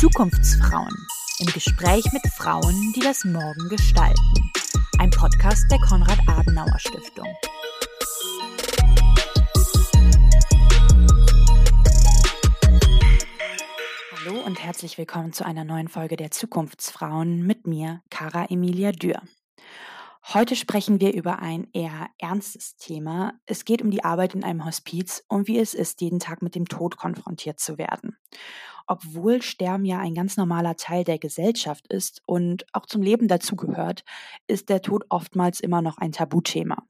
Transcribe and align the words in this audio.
Zukunftsfrauen 0.00 0.96
im 1.40 1.46
Gespräch 1.52 2.10
mit 2.14 2.22
Frauen, 2.38 2.94
die 2.96 3.00
das 3.00 3.26
Morgen 3.26 3.68
gestalten. 3.68 4.50
Ein 4.98 5.10
Podcast 5.10 5.70
der 5.70 5.78
Konrad-Adenauer-Stiftung. 5.80 7.26
Hallo 14.16 14.40
und 14.46 14.64
herzlich 14.64 14.96
willkommen 14.96 15.34
zu 15.34 15.44
einer 15.44 15.64
neuen 15.64 15.88
Folge 15.88 16.16
der 16.16 16.30
Zukunftsfrauen 16.30 17.46
mit 17.46 17.66
mir, 17.66 18.00
Cara 18.08 18.46
Emilia 18.48 18.92
Dürr. 18.92 19.20
Heute 20.34 20.56
sprechen 20.56 21.00
wir 21.00 21.14
über 21.14 21.38
ein 21.38 21.68
eher 21.72 22.10
ernstes 22.18 22.76
Thema. 22.76 23.40
Es 23.46 23.64
geht 23.64 23.80
um 23.80 23.90
die 23.90 24.04
Arbeit 24.04 24.34
in 24.34 24.44
einem 24.44 24.66
Hospiz 24.66 25.24
und 25.26 25.48
wie 25.48 25.58
es 25.58 25.72
ist, 25.72 26.02
jeden 26.02 26.20
Tag 26.20 26.42
mit 26.42 26.54
dem 26.54 26.68
Tod 26.68 26.98
konfrontiert 26.98 27.60
zu 27.60 27.78
werden. 27.78 28.18
Obwohl 28.86 29.40
Sterben 29.40 29.86
ja 29.86 30.00
ein 30.00 30.12
ganz 30.12 30.36
normaler 30.36 30.76
Teil 30.76 31.02
der 31.02 31.18
Gesellschaft 31.18 31.90
ist 31.90 32.20
und 32.26 32.66
auch 32.74 32.84
zum 32.84 33.00
Leben 33.00 33.26
dazugehört, 33.26 34.04
ist 34.46 34.68
der 34.68 34.82
Tod 34.82 35.06
oftmals 35.08 35.60
immer 35.60 35.80
noch 35.80 35.96
ein 35.96 36.12
Tabuthema. 36.12 36.86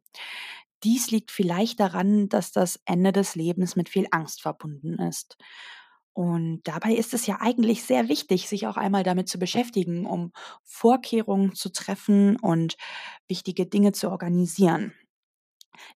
Dies 0.82 1.12
liegt 1.12 1.30
vielleicht 1.30 1.78
daran, 1.78 2.28
dass 2.28 2.50
das 2.50 2.80
Ende 2.86 3.12
des 3.12 3.36
Lebens 3.36 3.76
mit 3.76 3.88
viel 3.88 4.08
Angst 4.10 4.42
verbunden 4.42 4.98
ist. 4.98 5.36
Und 6.18 6.62
dabei 6.64 6.94
ist 6.94 7.14
es 7.14 7.28
ja 7.28 7.38
eigentlich 7.40 7.84
sehr 7.84 8.08
wichtig, 8.08 8.48
sich 8.48 8.66
auch 8.66 8.76
einmal 8.76 9.04
damit 9.04 9.28
zu 9.28 9.38
beschäftigen, 9.38 10.04
um 10.04 10.32
Vorkehrungen 10.64 11.54
zu 11.54 11.70
treffen 11.70 12.34
und 12.40 12.76
wichtige 13.28 13.66
Dinge 13.66 13.92
zu 13.92 14.10
organisieren. 14.10 14.92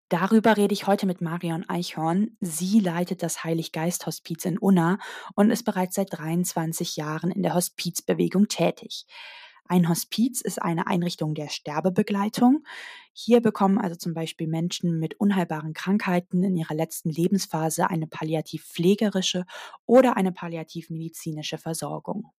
Darüber 0.07 0.55
rede 0.55 0.71
ich 0.71 0.87
heute 0.87 1.07
mit 1.07 1.19
Marion 1.19 1.67
Eichhorn. 1.67 2.37
Sie 2.39 2.79
leitet 2.79 3.21
das 3.21 3.43
Heiliggeist-Hospiz 3.43 4.45
in 4.45 4.57
Unna 4.57 4.97
und 5.35 5.51
ist 5.51 5.63
bereits 5.63 5.95
seit 5.95 6.17
23 6.17 6.95
Jahren 6.95 7.29
in 7.29 7.43
der 7.43 7.53
Hospizbewegung 7.53 8.47
tätig. 8.47 9.05
Ein 9.73 9.89
Hospiz 9.89 10.41
ist 10.41 10.61
eine 10.61 10.85
Einrichtung 10.85 11.33
der 11.33 11.49
Sterbebegleitung. 11.49 12.63
Hier 13.11 13.41
bekommen 13.41 13.79
also 13.79 13.95
zum 13.95 14.13
Beispiel 14.13 14.45
Menschen 14.45 14.99
mit 14.99 15.19
unheilbaren 15.19 15.73
Krankheiten 15.73 16.43
in 16.43 16.55
ihrer 16.55 16.75
letzten 16.75 17.09
Lebensphase 17.09 17.89
eine 17.89 18.05
palliativ-pflegerische 18.05 19.45
oder 19.87 20.15
eine 20.15 20.31
palliativ-medizinische 20.31 21.57
Versorgung. 21.57 22.29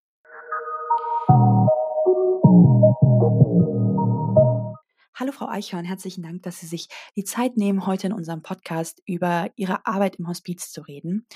Hallo 5.16 5.30
Frau 5.30 5.46
Eichhorn, 5.46 5.84
herzlichen 5.84 6.24
Dank, 6.24 6.42
dass 6.42 6.58
Sie 6.58 6.66
sich 6.66 6.88
die 7.14 7.22
Zeit 7.22 7.56
nehmen, 7.56 7.86
heute 7.86 8.08
in 8.08 8.12
unserem 8.12 8.42
Podcast 8.42 9.00
über 9.06 9.48
Ihre 9.54 9.86
Arbeit 9.86 10.16
im 10.16 10.26
Hospiz 10.26 10.72
zu 10.72 10.80
reden. 10.80 11.28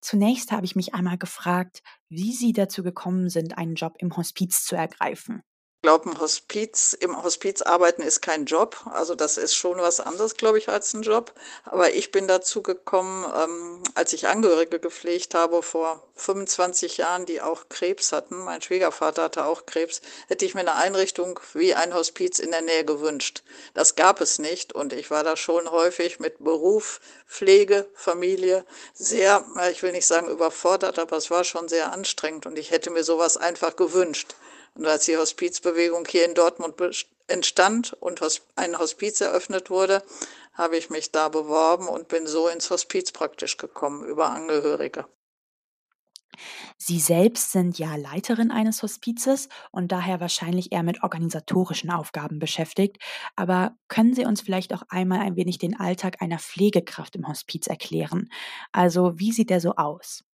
Zunächst 0.00 0.52
habe 0.52 0.64
ich 0.64 0.74
mich 0.74 0.94
einmal 0.94 1.18
gefragt, 1.18 1.82
wie 2.08 2.32
Sie 2.32 2.54
dazu 2.54 2.82
gekommen 2.82 3.28
sind, 3.28 3.58
einen 3.58 3.74
Job 3.74 3.96
im 3.98 4.16
Hospiz 4.16 4.64
zu 4.64 4.74
ergreifen 4.74 5.42
glaube, 5.86 6.10
ein 6.10 6.18
Hospiz, 6.18 6.94
im 6.98 7.22
Hospiz 7.22 7.62
arbeiten 7.62 8.02
ist 8.02 8.20
kein 8.20 8.44
Job. 8.44 8.76
Also 8.92 9.14
das 9.14 9.36
ist 9.36 9.54
schon 9.54 9.78
was 9.78 10.00
anderes, 10.00 10.34
glaube 10.34 10.58
ich, 10.58 10.68
als 10.68 10.92
ein 10.94 11.02
Job. 11.02 11.32
Aber 11.64 11.94
ich 11.94 12.10
bin 12.10 12.26
dazu 12.26 12.60
gekommen, 12.60 13.24
ähm, 13.40 13.84
als 13.94 14.12
ich 14.12 14.26
Angehörige 14.26 14.80
gepflegt 14.80 15.36
habe 15.36 15.62
vor 15.62 16.02
25 16.16 16.96
Jahren, 16.96 17.24
die 17.24 17.40
auch 17.40 17.68
Krebs 17.68 18.10
hatten. 18.10 18.36
Mein 18.42 18.62
Schwiegervater 18.62 19.22
hatte 19.22 19.44
auch 19.44 19.64
Krebs. 19.64 20.00
Hätte 20.26 20.44
ich 20.44 20.54
mir 20.54 20.62
eine 20.62 20.74
Einrichtung 20.74 21.38
wie 21.54 21.72
ein 21.72 21.94
Hospiz 21.94 22.40
in 22.40 22.50
der 22.50 22.62
Nähe 22.62 22.84
gewünscht. 22.84 23.44
Das 23.74 23.94
gab 23.94 24.20
es 24.20 24.40
nicht. 24.40 24.72
Und 24.72 24.92
ich 24.92 25.12
war 25.12 25.22
da 25.22 25.36
schon 25.36 25.70
häufig 25.70 26.18
mit 26.18 26.42
Beruf, 26.42 26.98
Pflege, 27.28 27.86
Familie 27.94 28.64
sehr, 28.92 29.44
ich 29.70 29.84
will 29.84 29.92
nicht 29.92 30.06
sagen 30.06 30.26
überfordert, 30.30 30.98
aber 30.98 31.16
es 31.16 31.30
war 31.30 31.44
schon 31.44 31.68
sehr 31.68 31.92
anstrengend. 31.92 32.44
Und 32.44 32.58
ich 32.58 32.72
hätte 32.72 32.90
mir 32.90 33.04
sowas 33.04 33.36
einfach 33.36 33.76
gewünscht. 33.76 34.34
Und 34.76 34.86
als 34.86 35.06
die 35.06 35.16
Hospizbewegung 35.16 36.06
hier 36.06 36.26
in 36.26 36.34
Dortmund 36.34 36.74
entstand 37.28 37.94
und 37.94 38.20
ein 38.56 38.78
Hospiz 38.78 39.20
eröffnet 39.22 39.70
wurde, 39.70 40.02
habe 40.52 40.76
ich 40.76 40.90
mich 40.90 41.10
da 41.12 41.28
beworben 41.28 41.88
und 41.88 42.08
bin 42.08 42.26
so 42.26 42.48
ins 42.48 42.70
Hospiz 42.70 43.10
praktisch 43.10 43.56
gekommen 43.56 44.04
über 44.04 44.30
Angehörige. 44.30 45.06
Sie 46.76 47.00
selbst 47.00 47.52
sind 47.52 47.78
ja 47.78 47.96
Leiterin 47.96 48.50
eines 48.50 48.82
Hospizes 48.82 49.48
und 49.70 49.90
daher 49.92 50.20
wahrscheinlich 50.20 50.70
eher 50.70 50.82
mit 50.82 51.02
organisatorischen 51.02 51.90
Aufgaben 51.90 52.38
beschäftigt. 52.38 52.98
Aber 53.34 53.74
können 53.88 54.12
Sie 54.12 54.26
uns 54.26 54.42
vielleicht 54.42 54.74
auch 54.74 54.82
einmal 54.90 55.20
ein 55.20 55.36
wenig 55.36 55.56
den 55.56 55.80
Alltag 55.80 56.20
einer 56.20 56.38
Pflegekraft 56.38 57.16
im 57.16 57.26
Hospiz 57.26 57.66
erklären? 57.66 58.28
Also 58.72 59.18
wie 59.18 59.32
sieht 59.32 59.48
der 59.48 59.62
so 59.62 59.76
aus? 59.76 60.25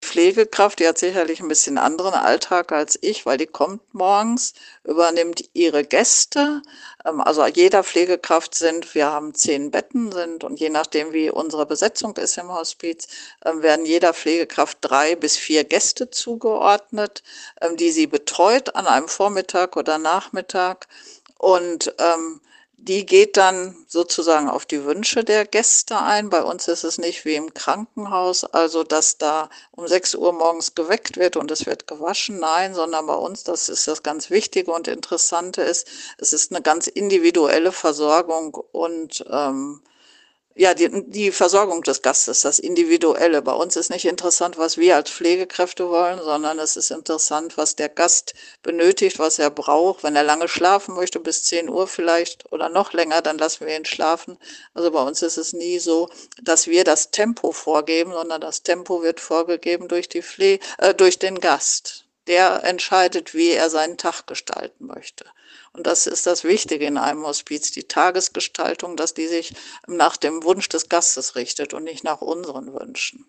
Pflegekraft, 0.00 0.78
die 0.78 0.86
hat 0.86 0.98
sicherlich 0.98 1.40
ein 1.40 1.48
bisschen 1.48 1.78
anderen 1.78 2.14
Alltag 2.14 2.72
als 2.72 2.98
ich, 3.02 3.26
weil 3.26 3.38
die 3.38 3.46
kommt 3.46 3.82
morgens, 3.92 4.54
übernimmt 4.84 5.44
ihre 5.52 5.84
Gäste. 5.84 6.62
Ähm, 7.04 7.20
also 7.20 7.44
jeder 7.46 7.82
Pflegekraft 7.82 8.54
sind, 8.54 8.94
wir 8.94 9.06
haben 9.06 9.34
zehn 9.34 9.70
Betten 9.70 10.12
sind 10.12 10.44
und 10.44 10.60
je 10.60 10.70
nachdem, 10.70 11.12
wie 11.12 11.30
unsere 11.30 11.66
Besetzung 11.66 12.16
ist 12.16 12.38
im 12.38 12.52
Hospiz, 12.52 13.08
ähm, 13.44 13.62
werden 13.62 13.84
jeder 13.84 14.14
Pflegekraft 14.14 14.78
drei 14.80 15.16
bis 15.16 15.36
vier 15.36 15.64
Gäste 15.64 16.10
zugeordnet, 16.10 17.22
ähm, 17.60 17.76
die 17.76 17.90
sie 17.90 18.06
betreut 18.06 18.74
an 18.74 18.86
einem 18.86 19.08
Vormittag 19.08 19.76
oder 19.76 19.98
Nachmittag. 19.98 20.86
Und 21.38 21.94
ähm, 21.98 22.40
die 22.78 23.06
geht 23.06 23.36
dann 23.36 23.74
sozusagen 23.88 24.48
auf 24.48 24.66
die 24.66 24.84
Wünsche 24.84 25.24
der 25.24 25.46
Gäste 25.46 25.98
ein. 25.98 26.28
Bei 26.30 26.42
uns 26.42 26.68
ist 26.68 26.84
es 26.84 26.98
nicht 26.98 27.24
wie 27.24 27.34
im 27.34 27.54
Krankenhaus, 27.54 28.44
also 28.44 28.84
dass 28.84 29.18
da 29.18 29.48
um 29.72 29.88
6 29.88 30.14
Uhr 30.14 30.32
morgens 30.32 30.74
geweckt 30.74 31.16
wird 31.16 31.36
und 31.36 31.50
es 31.50 31.66
wird 31.66 31.86
gewaschen. 31.86 32.38
Nein, 32.38 32.74
sondern 32.74 33.06
bei 33.06 33.14
uns, 33.14 33.44
das 33.44 33.68
ist 33.68 33.88
das 33.88 34.02
ganz 34.02 34.30
Wichtige 34.30 34.70
und 34.72 34.88
Interessante 34.88 35.62
ist, 35.62 35.88
es 36.18 36.32
ist 36.32 36.52
eine 36.52 36.62
ganz 36.62 36.86
individuelle 36.86 37.72
Versorgung 37.72 38.54
und 38.72 39.24
ähm, 39.30 39.80
ja, 40.58 40.72
die, 40.72 40.88
die 41.10 41.32
Versorgung 41.32 41.82
des 41.82 42.00
Gastes, 42.00 42.40
das 42.40 42.58
Individuelle. 42.58 43.42
Bei 43.42 43.52
uns 43.52 43.76
ist 43.76 43.90
nicht 43.90 44.06
interessant, 44.06 44.56
was 44.56 44.78
wir 44.78 44.96
als 44.96 45.10
Pflegekräfte 45.10 45.90
wollen, 45.90 46.18
sondern 46.18 46.58
es 46.58 46.76
ist 46.76 46.90
interessant, 46.90 47.58
was 47.58 47.76
der 47.76 47.90
Gast 47.90 48.32
benötigt, 48.62 49.18
was 49.18 49.38
er 49.38 49.50
braucht. 49.50 50.02
Wenn 50.02 50.16
er 50.16 50.24
lange 50.24 50.48
schlafen 50.48 50.94
möchte, 50.94 51.20
bis 51.20 51.44
10 51.44 51.68
Uhr 51.68 51.86
vielleicht 51.86 52.50
oder 52.52 52.70
noch 52.70 52.94
länger, 52.94 53.20
dann 53.20 53.36
lassen 53.36 53.66
wir 53.66 53.76
ihn 53.76 53.84
schlafen. 53.84 54.38
Also 54.72 54.90
bei 54.90 55.02
uns 55.02 55.20
ist 55.20 55.36
es 55.36 55.52
nie 55.52 55.78
so, 55.78 56.08
dass 56.42 56.66
wir 56.66 56.84
das 56.84 57.10
Tempo 57.10 57.52
vorgeben, 57.52 58.12
sondern 58.12 58.40
das 58.40 58.62
Tempo 58.62 59.02
wird 59.02 59.20
vorgegeben 59.20 59.88
durch 59.88 60.08
die 60.08 60.22
Pflege, 60.22 60.64
äh, 60.78 60.94
durch 60.94 61.18
den 61.18 61.38
Gast 61.38 62.06
der 62.26 62.64
entscheidet, 62.64 63.34
wie 63.34 63.50
er 63.50 63.70
seinen 63.70 63.98
Tag 63.98 64.26
gestalten 64.26 64.86
möchte. 64.86 65.26
Und 65.76 65.86
das 65.86 66.06
ist 66.06 66.26
das 66.26 66.42
Wichtige 66.42 66.86
in 66.86 66.96
einem 66.96 67.26
Hospiz, 67.26 67.70
die 67.70 67.84
Tagesgestaltung, 67.84 68.96
dass 68.96 69.12
die 69.12 69.26
sich 69.26 69.54
nach 69.86 70.16
dem 70.16 70.42
Wunsch 70.42 70.70
des 70.70 70.88
Gastes 70.88 71.36
richtet 71.36 71.74
und 71.74 71.84
nicht 71.84 72.02
nach 72.02 72.22
unseren 72.22 72.72
Wünschen. 72.72 73.26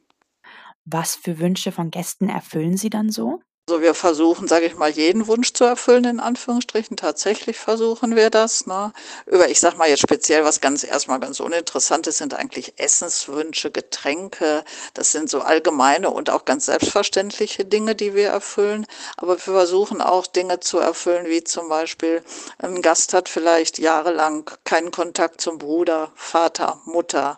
Was 0.85 1.15
für 1.15 1.39
Wünsche 1.39 1.73
von 1.73 1.91
Gästen 1.91 2.29
erfüllen 2.29 2.77
Sie 2.77 2.89
dann 2.89 3.11
so? 3.11 3.41
Also 3.69 3.81
wir 3.81 3.95
versuchen, 3.95 4.47
sage 4.47 4.65
ich 4.65 4.77
mal, 4.77 4.89
jeden 4.89 5.27
Wunsch 5.27 5.51
zu 5.51 5.65
erfüllen, 5.65 6.05
in 6.05 6.19
Anführungsstrichen. 6.21 6.95
Tatsächlich 6.95 7.57
versuchen 7.57 8.15
wir 8.15 8.29
das. 8.29 8.65
Ne? 8.65 8.93
Über, 9.25 9.49
ich 9.49 9.59
sag 9.59 9.77
mal 9.77 9.89
jetzt 9.89 10.03
speziell, 10.03 10.45
was 10.45 10.61
ganz 10.61 10.85
erstmal 10.85 11.19
ganz 11.19 11.41
uninteressant 11.41 12.07
ist, 12.07 12.19
sind 12.19 12.33
eigentlich 12.33 12.75
Essenswünsche, 12.77 13.69
Getränke. 13.69 14.63
Das 14.93 15.11
sind 15.11 15.29
so 15.29 15.41
allgemeine 15.41 16.11
und 16.11 16.29
auch 16.29 16.45
ganz 16.45 16.67
selbstverständliche 16.67 17.65
Dinge, 17.65 17.93
die 17.93 18.15
wir 18.15 18.29
erfüllen. 18.29 18.87
Aber 19.17 19.33
wir 19.33 19.53
versuchen 19.53 19.99
auch 19.99 20.27
Dinge 20.27 20.61
zu 20.61 20.79
erfüllen, 20.79 21.25
wie 21.25 21.43
zum 21.43 21.67
Beispiel, 21.67 22.23
ein 22.59 22.81
Gast 22.81 23.13
hat 23.13 23.27
vielleicht 23.27 23.79
jahrelang 23.79 24.49
keinen 24.63 24.91
Kontakt 24.91 25.41
zum 25.41 25.57
Bruder, 25.57 26.13
Vater, 26.15 26.79
Mutter 26.85 27.37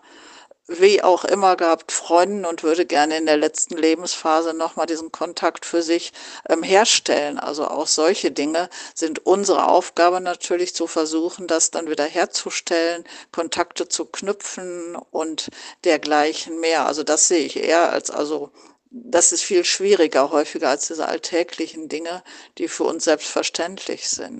wie 0.70 1.02
auch 1.02 1.26
immer 1.26 1.56
gehabt, 1.56 1.92
Freunden 1.92 2.46
und 2.46 2.64
würde 2.64 2.86
gerne 2.86 3.18
in 3.18 3.26
der 3.26 3.38
letzten 3.38 3.78
Lebensphase 3.78 4.54
nochmal 4.54 4.86
diesen 4.86 5.12
Kontakt 5.12 5.66
für 5.66 5.82
sich 5.82 6.14
ähm, 6.48 6.64
herstellen. 6.64 7.40
Also 7.40 7.68
auch 7.68 7.88
solche 7.88 8.32
Dinge 8.32 8.70
sind 8.94 9.26
unsere 9.26 9.68
Aufgabe 9.68 10.22
natürlich 10.22 10.76
zu 10.76 10.88
versuchen, 10.88 11.48
das 11.48 11.72
dann 11.72 11.90
wieder 11.90 12.06
herzustellen, 12.06 13.04
Kontakte 13.32 13.88
zu 13.88 14.06
knüpfen 14.06 14.96
und 15.12 15.50
dergleichen 15.84 16.60
mehr. 16.60 16.86
Also 16.86 17.04
das 17.04 17.28
sehe 17.28 17.46
ich 17.46 17.58
eher 17.58 17.92
als 17.92 18.12
also 18.12 18.52
das 18.92 19.32
ist 19.32 19.44
viel 19.44 19.66
schwieriger 19.66 20.32
häufiger 20.32 20.70
als 20.70 20.88
diese 20.88 21.08
alltäglichen 21.08 21.90
Dinge, 21.90 22.24
die 22.58 22.68
für 22.68 22.86
uns 22.86 23.04
selbstverständlich 23.04 24.10
sind. 24.10 24.40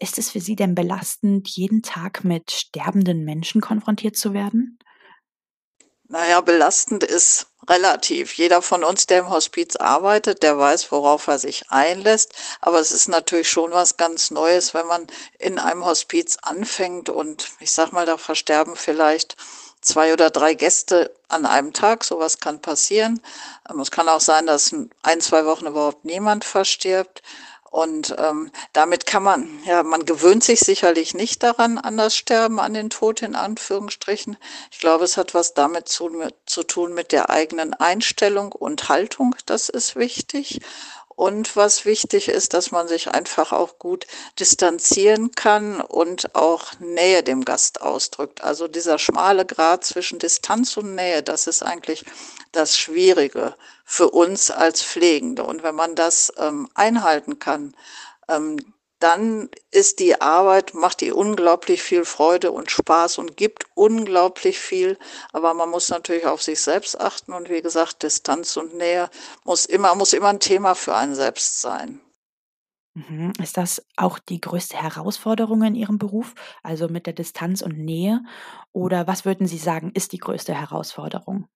Ist 0.00 0.18
es 0.18 0.30
für 0.30 0.40
Sie 0.40 0.56
denn 0.56 0.74
belastend, 0.74 1.48
jeden 1.48 1.82
Tag 1.82 2.24
mit 2.24 2.50
sterbenden 2.50 3.24
Menschen 3.24 3.60
konfrontiert 3.60 4.16
zu 4.16 4.32
werden? 4.32 4.78
Naja, 6.10 6.40
belastend 6.40 7.04
ist 7.04 7.48
relativ. 7.68 8.32
Jeder 8.34 8.62
von 8.62 8.82
uns, 8.82 9.06
der 9.06 9.18
im 9.18 9.30
Hospiz 9.30 9.76
arbeitet, 9.76 10.42
der 10.42 10.58
weiß, 10.58 10.90
worauf 10.90 11.26
er 11.26 11.38
sich 11.38 11.70
einlässt. 11.70 12.32
Aber 12.62 12.80
es 12.80 12.92
ist 12.92 13.08
natürlich 13.08 13.50
schon 13.50 13.72
was 13.72 13.98
ganz 13.98 14.30
Neues, 14.30 14.72
wenn 14.72 14.86
man 14.86 15.06
in 15.38 15.58
einem 15.58 15.84
Hospiz 15.84 16.38
anfängt 16.40 17.10
und 17.10 17.50
ich 17.60 17.72
sag 17.72 17.92
mal, 17.92 18.06
da 18.06 18.16
versterben 18.16 18.74
vielleicht 18.74 19.36
zwei 19.82 20.14
oder 20.14 20.30
drei 20.30 20.54
Gäste 20.54 21.14
an 21.28 21.44
einem 21.44 21.74
Tag. 21.74 22.04
Sowas 22.04 22.38
kann 22.38 22.62
passieren. 22.62 23.20
Es 23.78 23.90
kann 23.90 24.08
auch 24.08 24.22
sein, 24.22 24.46
dass 24.46 24.74
ein, 25.02 25.20
zwei 25.20 25.44
Wochen 25.44 25.66
überhaupt 25.66 26.06
niemand 26.06 26.46
verstirbt. 26.46 27.22
Und 27.70 28.14
ähm, 28.18 28.50
damit 28.72 29.04
kann 29.04 29.22
man, 29.22 29.60
ja, 29.64 29.82
man 29.82 30.06
gewöhnt 30.06 30.42
sich 30.42 30.60
sicherlich 30.60 31.12
nicht 31.14 31.42
daran, 31.42 31.76
an 31.76 31.98
das 31.98 32.16
Sterben, 32.16 32.60
an 32.60 32.72
den 32.72 32.88
Tod 32.88 33.20
in 33.20 33.34
Anführungsstrichen. 33.34 34.38
Ich 34.70 34.78
glaube, 34.78 35.04
es 35.04 35.16
hat 35.18 35.34
was 35.34 35.52
damit 35.52 35.88
zu, 35.88 36.10
zu 36.46 36.62
tun 36.62 36.94
mit 36.94 37.12
der 37.12 37.28
eigenen 37.28 37.74
Einstellung 37.74 38.52
und 38.52 38.88
Haltung. 38.88 39.34
Das 39.44 39.68
ist 39.68 39.96
wichtig. 39.96 40.60
Und 41.18 41.56
was 41.56 41.84
wichtig 41.84 42.28
ist, 42.28 42.54
dass 42.54 42.70
man 42.70 42.86
sich 42.86 43.10
einfach 43.10 43.52
auch 43.52 43.80
gut 43.80 44.06
distanzieren 44.38 45.32
kann 45.32 45.80
und 45.80 46.36
auch 46.36 46.78
Nähe 46.78 47.24
dem 47.24 47.44
Gast 47.44 47.82
ausdrückt. 47.82 48.44
Also 48.44 48.68
dieser 48.68 49.00
schmale 49.00 49.44
Grad 49.44 49.84
zwischen 49.84 50.20
Distanz 50.20 50.76
und 50.76 50.94
Nähe, 50.94 51.24
das 51.24 51.48
ist 51.48 51.64
eigentlich 51.64 52.04
das 52.52 52.78
Schwierige 52.78 53.56
für 53.90 54.10
uns 54.10 54.50
als 54.50 54.84
Pflegende. 54.84 55.44
Und 55.44 55.62
wenn 55.62 55.74
man 55.74 55.94
das 55.94 56.30
ähm, 56.36 56.68
einhalten 56.74 57.38
kann, 57.38 57.74
ähm, 58.28 58.58
dann 58.98 59.48
ist 59.70 59.98
die 59.98 60.20
Arbeit, 60.20 60.74
macht 60.74 61.00
die 61.00 61.10
unglaublich 61.10 61.82
viel 61.82 62.04
Freude 62.04 62.52
und 62.52 62.70
Spaß 62.70 63.16
und 63.16 63.38
gibt 63.38 63.64
unglaublich 63.74 64.58
viel. 64.58 64.98
Aber 65.32 65.54
man 65.54 65.70
muss 65.70 65.88
natürlich 65.88 66.26
auf 66.26 66.42
sich 66.42 66.60
selbst 66.60 67.00
achten 67.00 67.32
und 67.32 67.48
wie 67.48 67.62
gesagt, 67.62 68.02
Distanz 68.02 68.58
und 68.58 68.74
Nähe 68.74 69.08
muss 69.44 69.64
immer, 69.64 69.94
muss 69.94 70.12
immer 70.12 70.28
ein 70.28 70.40
Thema 70.40 70.74
für 70.74 70.94
einen 70.94 71.14
selbst 71.14 71.62
sein. 71.62 71.98
Mhm. 72.92 73.32
Ist 73.42 73.56
das 73.56 73.82
auch 73.96 74.18
die 74.18 74.42
größte 74.42 74.76
Herausforderung 74.76 75.62
in 75.62 75.74
Ihrem 75.74 75.96
Beruf, 75.96 76.34
also 76.62 76.88
mit 76.88 77.06
der 77.06 77.14
Distanz 77.14 77.62
und 77.62 77.78
Nähe? 77.78 78.22
Oder 78.72 79.06
was 79.06 79.24
würden 79.24 79.46
Sie 79.46 79.58
sagen, 79.58 79.92
ist 79.94 80.12
die 80.12 80.18
größte 80.18 80.52
Herausforderung? 80.52 81.48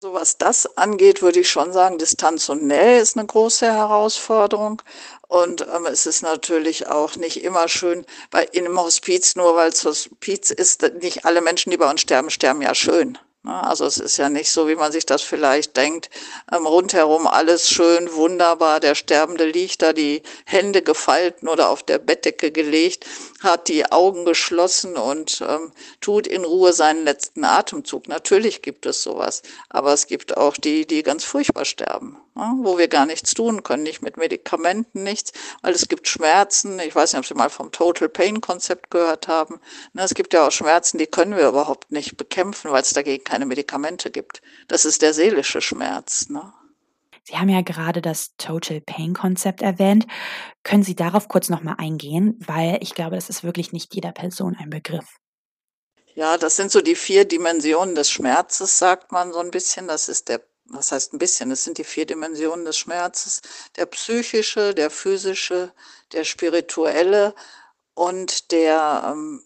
So 0.00 0.12
was 0.12 0.38
das 0.38 0.76
angeht, 0.76 1.22
würde 1.22 1.40
ich 1.40 1.50
schon 1.50 1.72
sagen, 1.72 1.98
Distanz 1.98 2.48
und 2.48 2.62
Nähe 2.62 3.00
ist 3.00 3.16
eine 3.16 3.26
große 3.26 3.66
Herausforderung. 3.66 4.80
Und 5.26 5.62
ähm, 5.62 5.86
es 5.86 6.06
ist 6.06 6.22
natürlich 6.22 6.86
auch 6.86 7.16
nicht 7.16 7.42
immer 7.42 7.66
schön 7.66 8.06
bei 8.30 8.44
in 8.44 8.64
einem 8.64 8.78
Hospiz, 8.80 9.34
nur 9.34 9.56
weil 9.56 9.70
es 9.70 9.84
Hospiz 9.84 10.52
ist, 10.52 10.82
nicht 11.02 11.24
alle 11.24 11.40
Menschen, 11.40 11.70
die 11.70 11.78
bei 11.78 11.90
uns 11.90 12.00
sterben, 12.00 12.30
sterben 12.30 12.62
ja 12.62 12.76
schön. 12.76 13.18
Ne? 13.42 13.64
Also 13.64 13.86
es 13.86 13.98
ist 13.98 14.18
ja 14.18 14.28
nicht 14.28 14.50
so, 14.50 14.68
wie 14.68 14.76
man 14.76 14.92
sich 14.92 15.04
das 15.04 15.22
vielleicht 15.22 15.76
denkt, 15.76 16.10
ähm, 16.52 16.66
rundherum 16.66 17.26
alles 17.26 17.68
schön, 17.68 18.12
wunderbar, 18.12 18.78
der 18.78 18.94
Sterbende 18.94 19.46
liegt 19.46 19.82
da, 19.82 19.92
die 19.92 20.22
Hände 20.44 20.82
gefalten 20.82 21.48
oder 21.48 21.70
auf 21.70 21.82
der 21.82 21.98
Bettdecke 21.98 22.52
gelegt, 22.52 23.04
hat 23.40 23.68
die 23.68 23.90
Augen 23.90 24.24
geschlossen 24.24 24.96
und 24.96 25.42
ähm, 25.46 25.72
tut 26.00 26.26
in 26.26 26.44
Ruhe 26.44 26.72
seinen 26.72 27.04
letzten 27.04 27.44
Atemzug. 27.44 28.08
Natürlich 28.08 28.62
gibt 28.62 28.84
es 28.86 29.02
sowas, 29.02 29.42
aber 29.68 29.92
es 29.92 30.06
gibt 30.06 30.36
auch 30.36 30.56
die, 30.56 30.86
die 30.86 31.02
ganz 31.02 31.24
furchtbar 31.24 31.64
sterben, 31.64 32.18
ne? 32.34 32.52
wo 32.62 32.78
wir 32.78 32.88
gar 32.88 33.06
nichts 33.06 33.34
tun 33.34 33.62
können, 33.62 33.84
nicht 33.84 34.02
mit 34.02 34.16
Medikamenten, 34.16 35.04
nichts, 35.04 35.32
weil 35.62 35.72
es 35.72 35.88
gibt 35.88 36.08
Schmerzen. 36.08 36.78
Ich 36.80 36.94
weiß 36.94 37.12
nicht, 37.12 37.20
ob 37.20 37.26
Sie 37.26 37.34
mal 37.34 37.50
vom 37.50 37.70
Total 37.70 38.08
Pain 38.08 38.40
Konzept 38.40 38.90
gehört 38.90 39.28
haben. 39.28 39.60
Ne? 39.92 40.02
Es 40.02 40.14
gibt 40.14 40.32
ja 40.32 40.46
auch 40.46 40.52
Schmerzen, 40.52 40.98
die 40.98 41.06
können 41.06 41.36
wir 41.36 41.48
überhaupt 41.48 41.92
nicht 41.92 42.16
bekämpfen, 42.16 42.72
weil 42.72 42.82
es 42.82 42.90
dagegen 42.90 43.24
keine 43.24 43.46
Medikamente 43.46 44.10
gibt. 44.10 44.42
Das 44.66 44.84
ist 44.84 45.02
der 45.02 45.14
seelische 45.14 45.60
Schmerz. 45.60 46.28
Ne? 46.28 46.52
Sie 47.28 47.36
haben 47.36 47.50
ja 47.50 47.60
gerade 47.60 48.00
das 48.00 48.34
Total 48.38 48.80
Pain 48.80 49.12
Konzept 49.12 49.60
erwähnt. 49.60 50.06
Können 50.62 50.82
Sie 50.82 50.96
darauf 50.96 51.28
kurz 51.28 51.50
nochmal 51.50 51.74
eingehen? 51.76 52.38
Weil 52.40 52.78
ich 52.80 52.94
glaube, 52.94 53.16
das 53.16 53.28
ist 53.28 53.44
wirklich 53.44 53.70
nicht 53.70 53.94
jeder 53.94 54.12
Person 54.12 54.56
ein 54.58 54.70
Begriff. 54.70 55.04
Ja, 56.14 56.38
das 56.38 56.56
sind 56.56 56.72
so 56.72 56.80
die 56.80 56.94
vier 56.94 57.26
Dimensionen 57.26 57.94
des 57.94 58.10
Schmerzes, 58.10 58.78
sagt 58.78 59.12
man 59.12 59.34
so 59.34 59.40
ein 59.40 59.50
bisschen. 59.50 59.88
Das 59.88 60.08
ist 60.08 60.30
der, 60.30 60.40
was 60.64 60.90
heißt 60.90 61.12
ein 61.12 61.18
bisschen? 61.18 61.50
Das 61.50 61.64
sind 61.64 61.76
die 61.76 61.84
vier 61.84 62.06
Dimensionen 62.06 62.64
des 62.64 62.78
Schmerzes. 62.78 63.42
Der 63.76 63.84
psychische, 63.84 64.74
der 64.74 64.88
physische, 64.88 65.74
der 66.12 66.24
spirituelle 66.24 67.34
und 67.92 68.52
der, 68.52 69.02
ähm, 69.12 69.44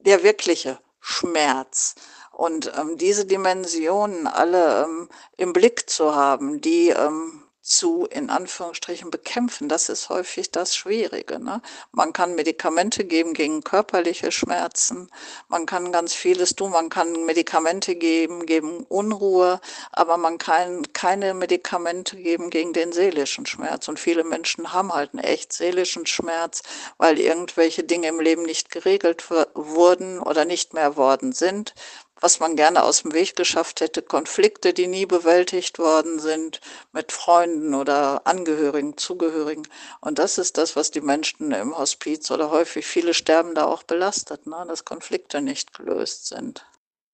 der 0.00 0.24
wirkliche 0.24 0.80
Schmerz. 0.98 1.94
Und 2.38 2.72
ähm, 2.78 2.96
diese 2.96 3.26
Dimensionen 3.26 4.28
alle 4.28 4.84
ähm, 4.84 5.08
im 5.36 5.52
Blick 5.52 5.90
zu 5.90 6.14
haben, 6.14 6.60
die 6.60 6.90
ähm, 6.90 7.42
zu, 7.68 8.06
in 8.06 8.30
Anführungsstrichen, 8.30 9.10
bekämpfen. 9.10 9.68
Das 9.68 9.88
ist 9.88 10.08
häufig 10.08 10.50
das 10.50 10.74
Schwierige. 10.74 11.38
Ne? 11.38 11.60
Man 11.92 12.12
kann 12.12 12.34
Medikamente 12.34 13.04
geben 13.04 13.34
gegen 13.34 13.62
körperliche 13.62 14.32
Schmerzen, 14.32 15.10
man 15.48 15.66
kann 15.66 15.92
ganz 15.92 16.14
vieles 16.14 16.56
tun, 16.56 16.70
man 16.70 16.88
kann 16.88 17.24
Medikamente 17.26 17.94
geben 17.94 18.46
gegen 18.46 18.84
Unruhe, 18.84 19.60
aber 19.92 20.16
man 20.16 20.38
kann 20.38 20.92
keine 20.92 21.34
Medikamente 21.34 22.16
geben 22.16 22.50
gegen 22.50 22.72
den 22.72 22.92
seelischen 22.92 23.46
Schmerz. 23.46 23.88
Und 23.88 24.00
viele 24.00 24.24
Menschen 24.24 24.72
haben 24.72 24.94
halt 24.94 25.12
einen 25.12 25.24
echt 25.24 25.52
seelischen 25.52 26.06
Schmerz, 26.06 26.62
weil 26.96 27.18
irgendwelche 27.18 27.84
Dinge 27.84 28.08
im 28.08 28.20
Leben 28.20 28.42
nicht 28.42 28.70
geregelt 28.70 29.28
wurden 29.54 30.20
oder 30.20 30.44
nicht 30.44 30.72
mehr 30.72 30.96
worden 30.96 31.32
sind 31.32 31.74
was 32.20 32.40
man 32.40 32.56
gerne 32.56 32.82
aus 32.82 33.02
dem 33.02 33.12
Weg 33.12 33.36
geschafft 33.36 33.80
hätte, 33.80 34.02
Konflikte, 34.02 34.72
die 34.72 34.86
nie 34.86 35.06
bewältigt 35.06 35.78
worden 35.78 36.18
sind, 36.18 36.60
mit 36.92 37.12
Freunden 37.12 37.74
oder 37.74 38.26
Angehörigen, 38.26 38.96
Zugehörigen. 38.96 39.66
Und 40.00 40.18
das 40.18 40.38
ist 40.38 40.58
das, 40.58 40.76
was 40.76 40.90
die 40.90 41.00
Menschen 41.00 41.52
im 41.52 41.76
Hospiz 41.76 42.30
oder 42.30 42.50
häufig 42.50 42.86
viele 42.86 43.14
Sterbende 43.14 43.66
auch 43.66 43.82
belastet, 43.82 44.46
ne? 44.46 44.64
dass 44.66 44.84
Konflikte 44.84 45.40
nicht 45.40 45.74
gelöst 45.74 46.26
sind. 46.26 46.66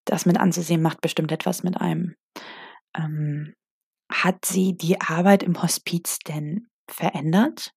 Das 0.04 0.26
mit 0.26 0.38
anzusehen 0.38 0.82
macht 0.82 1.00
bestimmt 1.00 1.32
etwas 1.32 1.62
mit 1.62 1.80
einem. 1.80 2.16
Ähm, 2.96 3.54
hat 4.10 4.44
sie 4.44 4.74
die 4.74 5.00
Arbeit 5.00 5.42
im 5.42 5.62
Hospiz 5.62 6.18
denn 6.26 6.68
verändert? 6.88 7.72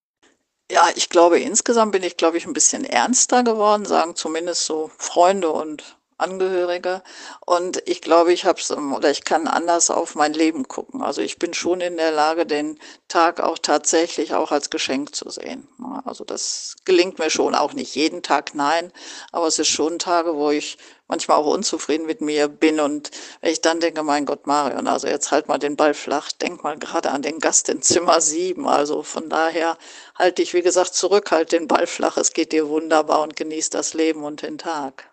Ja, 0.70 0.88
ich 0.94 1.08
glaube, 1.08 1.40
insgesamt 1.40 1.92
bin 1.92 2.02
ich, 2.02 2.18
glaube 2.18 2.36
ich, 2.36 2.46
ein 2.46 2.52
bisschen 2.52 2.84
ernster 2.84 3.42
geworden, 3.42 3.86
sagen 3.86 4.16
zumindest 4.16 4.66
so 4.66 4.90
Freunde 4.98 5.50
und 5.50 5.97
Angehörige. 6.18 7.02
Und 7.46 7.82
ich 7.86 8.02
glaube, 8.02 8.32
ich 8.32 8.44
habe 8.44 8.60
es 8.60 8.70
oder 8.70 9.10
ich 9.10 9.24
kann 9.24 9.46
anders 9.46 9.90
auf 9.90 10.14
mein 10.14 10.34
Leben 10.34 10.68
gucken. 10.68 11.02
Also 11.02 11.22
ich 11.22 11.38
bin 11.38 11.54
schon 11.54 11.80
in 11.80 11.96
der 11.96 12.10
Lage, 12.10 12.44
den 12.44 12.78
Tag 13.06 13.40
auch 13.40 13.58
tatsächlich 13.58 14.34
auch 14.34 14.50
als 14.50 14.68
Geschenk 14.70 15.14
zu 15.14 15.30
sehen. 15.30 15.68
Also 16.04 16.24
das 16.24 16.76
gelingt 16.84 17.18
mir 17.18 17.30
schon 17.30 17.54
auch 17.54 17.72
nicht 17.72 17.94
jeden 17.94 18.22
Tag, 18.22 18.54
nein. 18.54 18.92
Aber 19.32 19.46
es 19.46 19.58
ist 19.58 19.68
schon 19.68 19.98
Tage, 19.98 20.34
wo 20.34 20.50
ich 20.50 20.76
manchmal 21.06 21.38
auch 21.38 21.46
unzufrieden 21.46 22.06
mit 22.06 22.20
mir 22.20 22.48
bin 22.48 22.80
und 22.80 23.10
wenn 23.40 23.52
ich 23.52 23.62
dann 23.62 23.80
denke, 23.80 24.02
mein 24.02 24.26
Gott, 24.26 24.46
Marion, 24.46 24.86
also 24.86 25.06
jetzt 25.08 25.30
halt 25.30 25.48
mal 25.48 25.58
den 25.58 25.76
Ball 25.76 25.94
flach, 25.94 26.30
denk 26.32 26.62
mal 26.62 26.78
gerade 26.78 27.10
an 27.10 27.22
den 27.22 27.38
Gast 27.38 27.68
in 27.68 27.80
Zimmer 27.80 28.20
sieben. 28.20 28.68
Also 28.68 29.02
von 29.02 29.28
daher 29.30 29.78
halte 30.14 30.42
ich, 30.42 30.52
wie 30.52 30.62
gesagt, 30.62 30.94
zurück, 30.94 31.30
halt 31.30 31.52
den 31.52 31.66
Ball 31.66 31.86
flach, 31.86 32.16
es 32.18 32.32
geht 32.32 32.52
dir 32.52 32.68
wunderbar 32.68 33.22
und 33.22 33.36
genieß 33.36 33.70
das 33.70 33.94
Leben 33.94 34.24
und 34.24 34.42
den 34.42 34.58
Tag. 34.58 35.10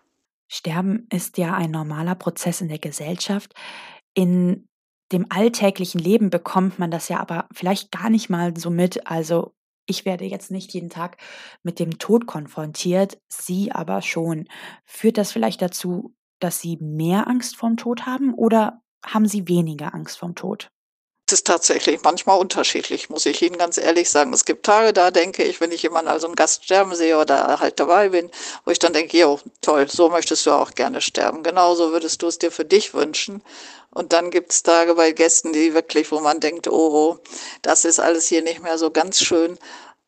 Sterben 0.48 1.06
ist 1.12 1.38
ja 1.38 1.54
ein 1.54 1.70
normaler 1.70 2.14
Prozess 2.14 2.60
in 2.60 2.68
der 2.68 2.78
Gesellschaft. 2.78 3.54
In 4.14 4.68
dem 5.12 5.26
alltäglichen 5.28 6.00
Leben 6.00 6.30
bekommt 6.30 6.78
man 6.78 6.90
das 6.90 7.08
ja 7.08 7.20
aber 7.20 7.48
vielleicht 7.52 7.92
gar 7.92 8.10
nicht 8.10 8.28
mal 8.28 8.56
so 8.56 8.70
mit. 8.70 9.06
Also 9.06 9.54
ich 9.86 10.04
werde 10.04 10.24
jetzt 10.24 10.50
nicht 10.50 10.72
jeden 10.72 10.90
Tag 10.90 11.16
mit 11.62 11.78
dem 11.78 11.98
Tod 11.98 12.26
konfrontiert, 12.26 13.18
Sie 13.28 13.72
aber 13.72 14.02
schon. 14.02 14.48
Führt 14.84 15.18
das 15.18 15.32
vielleicht 15.32 15.62
dazu, 15.62 16.14
dass 16.40 16.60
Sie 16.60 16.76
mehr 16.80 17.28
Angst 17.28 17.56
vorm 17.56 17.76
Tod 17.76 18.06
haben 18.06 18.34
oder 18.34 18.82
haben 19.04 19.26
Sie 19.26 19.48
weniger 19.48 19.94
Angst 19.94 20.18
vorm 20.18 20.34
Tod? 20.34 20.70
Das 21.28 21.40
ist 21.40 21.46
tatsächlich 21.48 22.00
manchmal 22.04 22.38
unterschiedlich, 22.38 23.10
muss 23.10 23.26
ich 23.26 23.42
Ihnen 23.42 23.58
ganz 23.58 23.78
ehrlich 23.78 24.08
sagen. 24.10 24.32
Es 24.32 24.44
gibt 24.44 24.64
Tage, 24.64 24.92
da 24.92 25.10
denke 25.10 25.42
ich, 25.42 25.60
wenn 25.60 25.72
ich 25.72 25.82
jemanden 25.82 26.08
also 26.08 26.28
einen 26.28 26.36
Gast 26.36 26.64
sterben 26.64 26.94
sehe 26.94 27.18
oder 27.18 27.58
halt 27.58 27.80
dabei 27.80 28.10
bin, 28.10 28.30
wo 28.64 28.70
ich 28.70 28.78
dann 28.78 28.92
denke, 28.92 29.18
jo, 29.18 29.40
toll, 29.60 29.88
so 29.90 30.08
möchtest 30.08 30.46
du 30.46 30.52
auch 30.52 30.70
gerne 30.76 31.00
sterben. 31.00 31.42
Genauso 31.42 31.90
würdest 31.90 32.22
du 32.22 32.28
es 32.28 32.38
dir 32.38 32.52
für 32.52 32.64
dich 32.64 32.94
wünschen. 32.94 33.42
Und 33.90 34.12
dann 34.12 34.30
gibt 34.30 34.52
es 34.52 34.62
Tage 34.62 34.94
bei 34.94 35.10
Gästen, 35.10 35.52
die 35.52 35.74
wirklich, 35.74 36.12
wo 36.12 36.20
man 36.20 36.38
denkt, 36.38 36.68
oh, 36.68 37.18
das 37.62 37.84
ist 37.84 37.98
alles 37.98 38.28
hier 38.28 38.42
nicht 38.42 38.62
mehr 38.62 38.78
so 38.78 38.92
ganz 38.92 39.20
schön. 39.20 39.58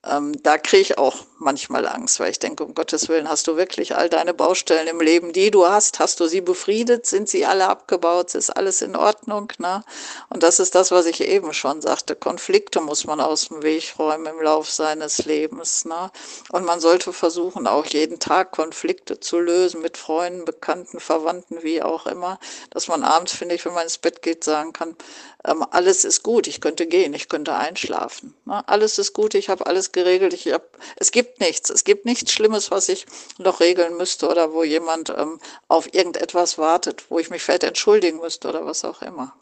Ähm, 0.08 0.42
da 0.42 0.58
kriege 0.58 0.82
ich 0.82 0.98
auch 0.98 1.16
manchmal 1.38 1.86
Angst, 1.86 2.18
weil 2.20 2.30
ich 2.30 2.38
denke, 2.38 2.64
um 2.64 2.74
Gottes 2.74 3.08
Willen, 3.08 3.28
hast 3.28 3.46
du 3.46 3.56
wirklich 3.56 3.96
all 3.96 4.08
deine 4.08 4.34
Baustellen 4.34 4.88
im 4.88 5.00
Leben, 5.00 5.32
die 5.32 5.50
du 5.50 5.66
hast, 5.66 5.98
hast 6.00 6.20
du 6.20 6.26
sie 6.26 6.40
befriedet, 6.40 7.06
sind 7.06 7.28
sie 7.28 7.46
alle 7.46 7.68
abgebaut, 7.68 8.34
ist 8.34 8.50
alles 8.50 8.82
in 8.82 8.96
Ordnung? 8.96 9.52
Ne? 9.58 9.84
Und 10.30 10.42
das 10.42 10.58
ist 10.58 10.74
das, 10.74 10.90
was 10.90 11.06
ich 11.06 11.20
eben 11.20 11.52
schon 11.52 11.80
sagte. 11.80 12.16
Konflikte 12.16 12.80
muss 12.80 13.04
man 13.04 13.20
aus 13.20 13.48
dem 13.48 13.62
Weg 13.62 13.94
räumen 13.98 14.26
im 14.26 14.42
Lauf 14.42 14.70
seines 14.70 15.24
Lebens. 15.26 15.84
Ne? 15.84 16.10
Und 16.50 16.64
man 16.64 16.80
sollte 16.80 17.12
versuchen, 17.12 17.66
auch 17.66 17.86
jeden 17.86 18.18
Tag 18.18 18.52
Konflikte 18.52 19.20
zu 19.20 19.38
lösen 19.38 19.80
mit 19.80 19.96
Freunden, 19.96 20.44
Bekannten, 20.44 21.00
Verwandten, 21.00 21.62
wie 21.62 21.82
auch 21.82 22.06
immer, 22.06 22.38
dass 22.70 22.88
man 22.88 23.04
abends, 23.04 23.32
finde 23.32 23.54
ich, 23.54 23.64
wenn 23.64 23.74
man 23.74 23.84
ins 23.84 23.98
Bett 23.98 24.22
geht, 24.22 24.44
sagen 24.44 24.72
kann, 24.72 24.96
ähm, 25.44 25.64
alles 25.70 26.04
ist 26.04 26.22
gut, 26.22 26.46
ich 26.46 26.60
könnte 26.60 26.86
gehen, 26.86 27.14
ich 27.14 27.28
könnte 27.28 27.54
einschlafen. 27.54 28.34
Ne? 28.44 28.66
Alles 28.68 28.98
ist 28.98 29.12
gut, 29.12 29.34
ich 29.34 29.48
habe 29.48 29.66
alles 29.66 29.92
geregelt, 29.98 30.32
ich 30.32 30.52
hab, 30.52 30.78
es 30.96 31.10
gibt 31.10 31.40
nichts, 31.40 31.70
es 31.70 31.84
gibt 31.84 32.04
nichts 32.04 32.32
Schlimmes, 32.32 32.70
was 32.70 32.88
ich 32.88 33.06
noch 33.38 33.60
regeln 33.60 33.96
müsste 33.96 34.28
oder 34.28 34.52
wo 34.52 34.62
jemand 34.62 35.10
ähm, 35.10 35.40
auf 35.68 35.92
irgendetwas 35.92 36.58
wartet, 36.58 37.10
wo 37.10 37.18
ich 37.18 37.30
mich 37.30 37.42
vielleicht 37.42 37.64
entschuldigen 37.64 38.20
müsste 38.20 38.48
oder 38.48 38.64
was 38.64 38.84
auch 38.84 39.02
immer. 39.02 39.34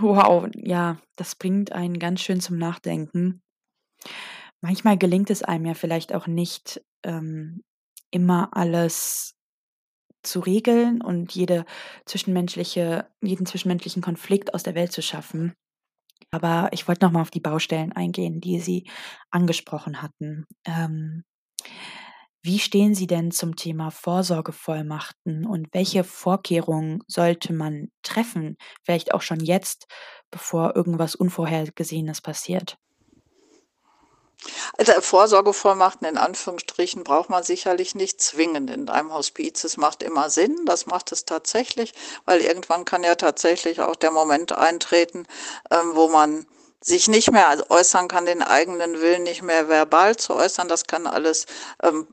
Wow, 0.00 0.48
ja, 0.54 0.96
das 1.16 1.34
bringt 1.34 1.72
einen 1.72 1.98
ganz 1.98 2.22
schön 2.22 2.40
zum 2.40 2.56
Nachdenken. 2.58 3.42
Manchmal 4.62 4.98
gelingt 4.98 5.30
es 5.30 5.42
einem 5.42 5.66
ja 5.66 5.74
vielleicht 5.74 6.14
auch 6.14 6.26
nicht, 6.26 6.82
ähm, 7.04 7.62
immer 8.10 8.50
alles 8.52 9.34
zu 10.22 10.40
regeln 10.40 11.00
und 11.00 11.32
jede 11.32 11.64
zwischenmenschliche 12.04 13.06
jeden 13.22 13.46
zwischenmenschlichen 13.46 14.02
Konflikt 14.02 14.52
aus 14.52 14.62
der 14.62 14.74
Welt 14.74 14.92
zu 14.92 15.02
schaffen. 15.02 15.54
Aber 16.30 16.68
ich 16.72 16.86
wollte 16.88 17.04
noch 17.04 17.12
mal 17.12 17.22
auf 17.22 17.30
die 17.30 17.40
Baustellen 17.40 17.92
eingehen, 17.92 18.40
die 18.40 18.60
Sie 18.60 18.88
angesprochen 19.30 20.02
hatten. 20.02 20.46
Ähm, 20.66 21.24
wie 22.42 22.58
stehen 22.58 22.94
Sie 22.94 23.06
denn 23.06 23.30
zum 23.30 23.56
Thema 23.56 23.90
Vorsorgevollmachten 23.90 25.46
und 25.46 25.68
welche 25.72 26.04
Vorkehrungen 26.04 27.02
sollte 27.06 27.52
man 27.52 27.90
treffen, 28.02 28.56
vielleicht 28.84 29.12
auch 29.14 29.22
schon 29.22 29.40
jetzt, 29.40 29.86
bevor 30.30 30.74
irgendwas 30.76 31.14
Unvorhergesehenes 31.14 32.20
passiert? 32.22 32.78
Also 34.78 34.92
Vorsorgevollmachten 35.00 36.06
in 36.06 36.16
Anführungsstrichen 36.16 37.04
braucht 37.04 37.28
man 37.28 37.42
sicherlich 37.42 37.94
nicht 37.94 38.20
zwingend 38.22 38.70
in 38.70 38.88
einem 38.88 39.12
Hospiz. 39.12 39.64
Es 39.64 39.76
macht 39.76 40.02
immer 40.02 40.30
Sinn, 40.30 40.64
das 40.64 40.86
macht 40.86 41.12
es 41.12 41.24
tatsächlich, 41.24 41.92
weil 42.24 42.40
irgendwann 42.40 42.84
kann 42.84 43.04
ja 43.04 43.14
tatsächlich 43.14 43.80
auch 43.80 43.96
der 43.96 44.10
Moment 44.10 44.52
eintreten, 44.52 45.26
ähm, 45.70 45.92
wo 45.94 46.08
man 46.08 46.46
sich 46.82 47.08
nicht 47.08 47.30
mehr 47.30 47.64
äußern 47.68 48.08
kann, 48.08 48.24
den 48.24 48.42
eigenen 48.42 49.00
Willen 49.00 49.24
nicht 49.24 49.42
mehr 49.42 49.68
verbal 49.68 50.16
zu 50.16 50.34
äußern. 50.34 50.68
Das 50.68 50.86
kann 50.86 51.06
alles 51.06 51.44
ähm, 51.82 52.08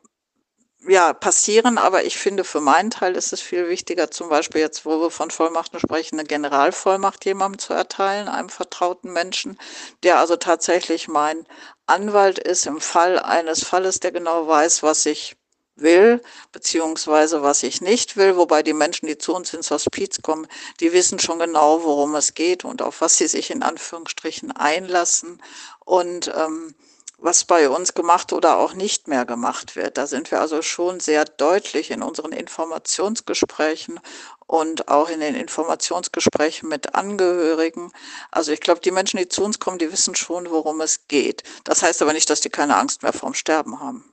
ja, 0.87 1.13
passieren, 1.13 1.77
aber 1.77 2.03
ich 2.05 2.17
finde, 2.17 2.43
für 2.43 2.61
meinen 2.61 2.91
Teil 2.91 3.15
ist 3.15 3.33
es 3.33 3.41
viel 3.41 3.67
wichtiger, 3.67 4.11
zum 4.11 4.29
Beispiel 4.29 4.61
jetzt, 4.61 4.85
wo 4.85 5.01
wir 5.01 5.11
von 5.11 5.31
Vollmachten 5.31 5.79
sprechen, 5.79 6.19
eine 6.19 6.27
Generalvollmacht 6.27 7.25
jemandem 7.25 7.59
zu 7.59 7.73
erteilen, 7.73 8.27
einem 8.27 8.49
vertrauten 8.49 9.11
Menschen, 9.11 9.57
der 10.03 10.19
also 10.19 10.35
tatsächlich 10.35 11.07
mein 11.07 11.45
Anwalt 11.87 12.37
ist 12.37 12.65
im 12.65 12.81
Fall 12.81 13.17
eines 13.17 13.63
Falles, 13.63 13.99
der 13.99 14.11
genau 14.11 14.47
weiß, 14.47 14.83
was 14.83 15.05
ich 15.05 15.37
will, 15.75 16.21
beziehungsweise 16.51 17.41
was 17.43 17.63
ich 17.63 17.81
nicht 17.81 18.17
will, 18.17 18.35
wobei 18.35 18.63
die 18.63 18.73
Menschen, 18.73 19.07
die 19.07 19.17
zu 19.17 19.33
uns 19.33 19.53
ins 19.53 19.71
Hospiz 19.71 20.21
kommen, 20.21 20.47
die 20.79 20.91
wissen 20.91 21.19
schon 21.19 21.39
genau, 21.39 21.83
worum 21.83 22.15
es 22.15 22.33
geht 22.33 22.65
und 22.65 22.81
auf 22.81 23.01
was 23.01 23.17
sie 23.17 23.27
sich 23.27 23.51
in 23.51 23.63
Anführungsstrichen 23.63 24.51
einlassen. 24.51 25.41
Und 25.85 26.31
ähm, 26.35 26.75
was 27.17 27.45
bei 27.45 27.69
uns 27.69 27.93
gemacht 27.93 28.31
oder 28.31 28.57
auch 28.57 28.73
nicht 28.73 29.07
mehr 29.07 29.25
gemacht 29.25 29.75
wird. 29.75 29.97
Da 29.97 30.07
sind 30.07 30.31
wir 30.31 30.39
also 30.39 30.61
schon 30.61 30.99
sehr 30.99 31.25
deutlich 31.25 31.91
in 31.91 32.03
unseren 32.03 32.31
Informationsgesprächen 32.31 33.99
und 34.45 34.87
auch 34.87 35.09
in 35.09 35.19
den 35.19 35.35
Informationsgesprächen 35.35 36.69
mit 36.69 36.95
Angehörigen. 36.95 37.91
Also 38.31 38.51
ich 38.51 38.61
glaube, 38.61 38.81
die 38.81 38.91
Menschen, 38.91 39.17
die 39.17 39.29
zu 39.29 39.43
uns 39.43 39.59
kommen, 39.59 39.79
die 39.79 39.91
wissen 39.91 40.15
schon, 40.15 40.49
worum 40.49 40.81
es 40.81 41.07
geht. 41.07 41.43
Das 41.63 41.83
heißt 41.83 42.01
aber 42.01 42.13
nicht, 42.13 42.29
dass 42.29 42.41
die 42.41 42.49
keine 42.49 42.77
Angst 42.77 43.03
mehr 43.03 43.13
vorm 43.13 43.33
Sterben 43.33 43.79
haben 43.79 44.05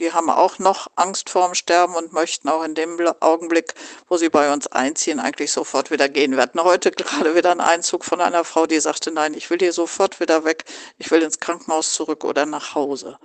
die 0.00 0.12
haben 0.12 0.30
auch 0.30 0.58
noch 0.58 0.88
Angst 0.96 1.28
vorm 1.28 1.54
Sterben 1.54 1.94
und 1.94 2.12
möchten 2.12 2.48
auch 2.48 2.64
in 2.64 2.74
dem 2.74 2.98
Augenblick, 3.20 3.74
wo 4.08 4.16
sie 4.16 4.30
bei 4.30 4.52
uns 4.52 4.66
einziehen, 4.66 5.20
eigentlich 5.20 5.52
sofort 5.52 5.90
wieder 5.90 6.08
gehen. 6.08 6.32
Wir 6.32 6.42
hatten 6.42 6.62
heute 6.62 6.90
gerade 6.90 7.34
wieder 7.34 7.50
einen 7.50 7.60
Einzug 7.60 8.04
von 8.04 8.20
einer 8.20 8.44
Frau, 8.44 8.66
die 8.66 8.80
sagte, 8.80 9.12
nein, 9.12 9.34
ich 9.34 9.50
will 9.50 9.58
hier 9.58 9.74
sofort 9.74 10.18
wieder 10.18 10.44
weg, 10.44 10.64
ich 10.98 11.10
will 11.10 11.22
ins 11.22 11.38
Krankenhaus 11.38 11.92
zurück 11.92 12.24
oder 12.24 12.46
nach 12.46 12.74
Hause. 12.74 13.18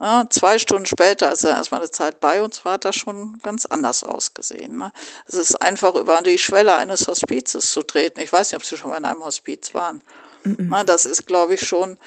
Ja, 0.00 0.24
zwei 0.30 0.58
Stunden 0.58 0.86
später, 0.86 1.28
als 1.28 1.44
er 1.44 1.50
erstmal 1.50 1.82
eine 1.82 1.90
Zeit 1.90 2.18
bei 2.18 2.42
uns 2.42 2.64
war, 2.64 2.72
hat 2.72 2.86
das 2.86 2.96
schon 2.96 3.38
ganz 3.42 3.66
anders 3.66 4.02
ausgesehen. 4.02 4.78
Ne? 4.78 4.92
Es 5.26 5.34
ist 5.34 5.60
einfach 5.60 5.94
über 5.94 6.22
die 6.22 6.38
Schwelle 6.38 6.74
eines 6.74 7.06
Hospizes 7.06 7.70
zu 7.70 7.82
treten. 7.82 8.20
Ich 8.20 8.32
weiß 8.32 8.50
nicht, 8.50 8.56
ob 8.56 8.64
Sie 8.64 8.76
schon 8.76 8.90
mal 8.90 8.96
in 8.96 9.04
einem 9.04 9.24
Hospiz 9.24 9.74
waren. 9.74 10.02
Das 10.86 11.06
ist, 11.06 11.26
glaube 11.26 11.54
ich, 11.54 11.66
schon 11.66 11.98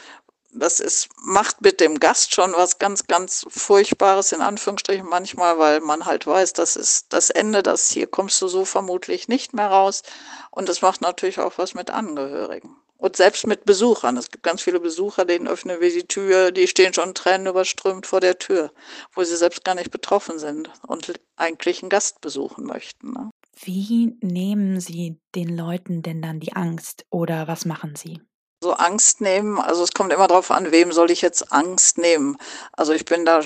das 0.55 0.79
ist, 0.79 1.09
macht 1.23 1.61
mit 1.61 1.79
dem 1.79 1.99
Gast 1.99 2.33
schon 2.33 2.53
was 2.53 2.79
ganz, 2.79 3.07
ganz 3.07 3.45
Furchtbares, 3.49 4.31
in 4.31 4.41
Anführungsstrichen 4.41 5.07
manchmal, 5.07 5.59
weil 5.59 5.81
man 5.81 6.05
halt 6.05 6.25
weiß, 6.25 6.53
das 6.53 6.75
ist 6.75 7.13
das 7.13 7.29
Ende, 7.29 7.63
das 7.63 7.89
hier 7.89 8.07
kommst 8.07 8.41
du 8.41 8.47
so 8.47 8.65
vermutlich 8.65 9.27
nicht 9.27 9.53
mehr 9.53 9.67
raus. 9.67 10.03
Und 10.51 10.69
das 10.69 10.81
macht 10.81 11.01
natürlich 11.01 11.39
auch 11.39 11.57
was 11.57 11.73
mit 11.73 11.89
Angehörigen. 11.89 12.75
Und 12.97 13.17
selbst 13.17 13.45
mit 13.45 13.65
Besuchern. 13.65 14.15
Es 14.17 14.31
gibt 14.31 14.43
ganz 14.43 14.61
viele 14.61 14.79
Besucher, 14.79 15.25
denen 15.25 15.47
öffnen 15.47 15.81
wir 15.81 15.91
die 15.91 16.07
Tür, 16.07 16.51
die 16.51 16.67
stehen 16.67 16.93
schon 16.93 17.13
Tränen 17.13 17.47
überströmt 17.47 18.07
vor 18.07 18.21
der 18.21 18.39
Tür, 18.39 18.71
wo 19.13 19.23
sie 19.23 19.35
selbst 19.35 19.65
gar 19.65 19.75
nicht 19.75 19.91
betroffen 19.91 20.39
sind 20.39 20.71
und 20.87 21.13
eigentlich 21.35 21.83
einen 21.83 21.89
Gast 21.89 22.21
besuchen 22.21 22.65
möchten. 22.65 23.11
Ne? 23.11 23.29
Wie 23.61 24.17
nehmen 24.21 24.79
Sie 24.79 25.19
den 25.35 25.55
Leuten 25.55 26.01
denn 26.01 26.21
dann 26.21 26.39
die 26.39 26.53
Angst 26.53 27.05
oder 27.09 27.47
was 27.47 27.65
machen 27.65 27.95
Sie? 27.95 28.21
So 28.65 28.73
Angst 28.73 29.21
nehmen, 29.21 29.59
also 29.59 29.83
es 29.83 29.91
kommt 29.91 30.11
immer 30.11 30.27
darauf 30.27 30.49
an, 30.49 30.71
wem 30.71 30.91
soll 30.91 31.11
ich 31.11 31.21
jetzt 31.21 31.51
Angst 31.51 31.99
nehmen. 31.99 32.35
Also 32.71 32.93
ich 32.93 33.05
bin 33.05 33.23
da 33.23 33.41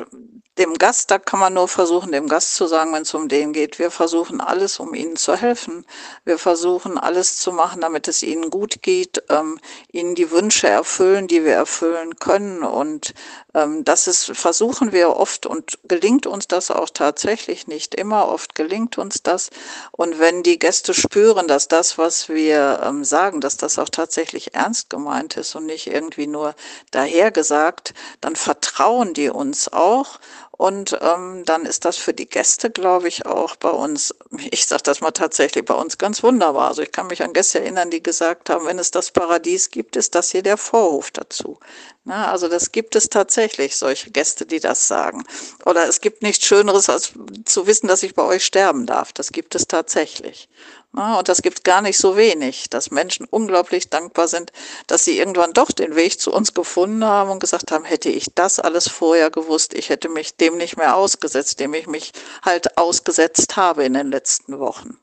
dem 0.60 0.78
Gast, 0.78 1.10
da 1.10 1.18
kann 1.18 1.40
man 1.40 1.54
nur 1.54 1.70
versuchen, 1.70 2.12
dem 2.12 2.28
Gast 2.28 2.56
zu 2.56 2.68
sagen, 2.68 2.94
wenn 2.94 3.04
es 3.04 3.14
um 3.14 3.30
den 3.30 3.54
geht, 3.54 3.80
wir 3.80 3.92
versuchen 3.92 4.42
alles, 4.42 4.80
um 4.80 4.94
ihnen 4.94 5.16
zu 5.16 5.36
helfen. 5.36 5.86
Wir 6.26 6.38
versuchen 6.38 6.98
alles 6.98 7.38
zu 7.38 7.54
machen, 7.54 7.80
damit 7.80 8.10
es 8.10 8.22
ihnen 8.24 8.50
gut 8.50 8.82
geht, 8.82 9.24
ähm, 9.30 9.58
ihnen 9.92 10.16
die 10.16 10.32
Wünsche 10.32 10.68
erfüllen, 10.68 11.28
die 11.28 11.46
wir 11.46 11.54
erfüllen 11.54 12.18
können. 12.20 12.64
Und 12.64 13.14
ähm, 13.54 13.86
das 13.86 14.08
ist, 14.08 14.38
versuchen 14.38 14.92
wir 14.92 15.16
oft 15.16 15.46
und 15.46 15.80
gelingt 15.88 16.28
uns 16.28 16.48
das 16.48 16.72
auch 16.72 16.90
tatsächlich 16.90 17.68
nicht 17.68 17.96
immer. 17.96 18.28
Oft 18.28 18.54
gelingt 18.54 18.98
uns 18.98 19.24
das. 19.24 19.52
Und 19.92 20.20
wenn 20.20 20.44
die 20.44 20.60
Gäste 20.60 20.94
spüren, 20.94 21.48
dass 21.48 21.70
das, 21.70 21.98
was 21.98 22.28
wir 22.28 22.82
ähm, 22.84 23.06
sagen, 23.06 23.40
dass 23.40 23.56
das 23.56 23.80
auch 23.80 23.90
tatsächlich 23.90 24.54
ernst 24.56 24.94
gemeint 25.10 25.38
ist 25.38 25.56
und 25.56 25.66
nicht 25.66 25.88
irgendwie 25.88 26.28
nur 26.28 26.54
dahergesagt, 26.92 27.96
dann 28.22 28.36
vertrauen 28.36 29.16
die 29.16 29.30
uns 29.30 29.74
auch 29.74 30.20
und 30.60 31.00
ähm, 31.02 31.44
dann 31.46 31.66
ist 31.66 31.86
das 31.86 31.96
für 31.96 32.14
die 32.14 32.28
Gäste, 32.28 32.70
glaube 32.70 33.08
ich, 33.08 33.26
auch 33.26 33.56
bei 33.56 33.70
uns, 33.70 34.14
ich 34.52 34.66
sage 34.66 34.84
das 34.84 35.00
mal 35.00 35.12
tatsächlich, 35.12 35.64
bei 35.64 35.74
uns 35.74 35.98
ganz 35.98 36.22
wunderbar. 36.22 36.68
Also 36.68 36.82
ich 36.82 36.92
kann 36.92 37.08
mich 37.08 37.24
an 37.24 37.32
Gäste 37.32 37.62
erinnern, 37.62 37.90
die 37.90 38.04
gesagt 38.04 38.50
haben, 38.50 38.66
wenn 38.66 38.78
es 38.78 38.92
das 38.92 39.12
Paradies 39.12 39.70
gibt, 39.70 39.96
ist 39.96 40.16
das 40.16 40.32
hier 40.32 40.44
der 40.44 40.58
Vorhof 40.58 41.12
dazu. 41.12 41.60
Na, 42.04 42.30
also 42.30 42.50
das 42.50 42.74
gibt 42.74 42.98
es 42.98 43.08
tatsächlich, 43.08 43.78
solche 43.78 44.12
Gäste, 44.12 44.46
die 44.46 44.60
das 44.60 44.86
sagen. 44.86 45.24
Oder 45.66 45.88
es 45.88 46.02
gibt 46.02 46.24
nichts 46.24 46.46
Schöneres, 46.46 46.90
als 46.90 47.14
zu 47.46 47.66
wissen, 47.66 47.88
dass 47.88 48.04
ich 48.04 48.14
bei 48.14 48.24
euch 48.24 48.44
sterben 48.44 48.86
darf. 48.86 49.14
Das 49.14 49.32
gibt 49.32 49.56
es 49.56 49.66
tatsächlich. 49.66 50.50
Na, 50.92 51.20
und 51.20 51.30
das 51.30 51.44
gibt 51.44 51.64
gar 51.64 51.84
nicht 51.84 52.00
so 52.00 52.18
wenig, 52.18 52.68
dass 52.72 52.90
Menschen 52.90 53.28
unglaublich 53.30 53.90
dankbar 53.90 54.28
sind, 54.28 54.52
dass 54.88 55.06
sie 55.06 55.20
irgendwann 55.20 55.54
doch 55.54 55.72
den 55.72 55.96
Weg 55.96 56.20
zu 56.20 56.34
uns 56.34 56.56
gefunden 56.56 57.06
haben 57.06 57.30
und 57.30 57.40
gesagt 57.40 57.72
haben, 57.72 57.86
hätte 57.86 58.10
ich 58.10 58.26
das 58.34 58.60
alles 58.60 58.90
vorher 58.90 59.30
gewusst, 59.30 59.76
ich 59.76 59.90
hätte 59.90 60.10
mich 60.10 60.36
dem 60.36 60.49
nicht 60.58 60.78
mehr 60.78 60.96
ausgesetzt, 60.96 61.60
dem 61.60 61.74
ich 61.74 61.88
mich 61.88 62.12
halt 62.42 62.78
ausgesetzt 62.78 63.58
habe 63.58 63.84
in 63.84 63.94
den 63.94 64.12
letzten 64.12 64.60
Wochen. 64.60 64.98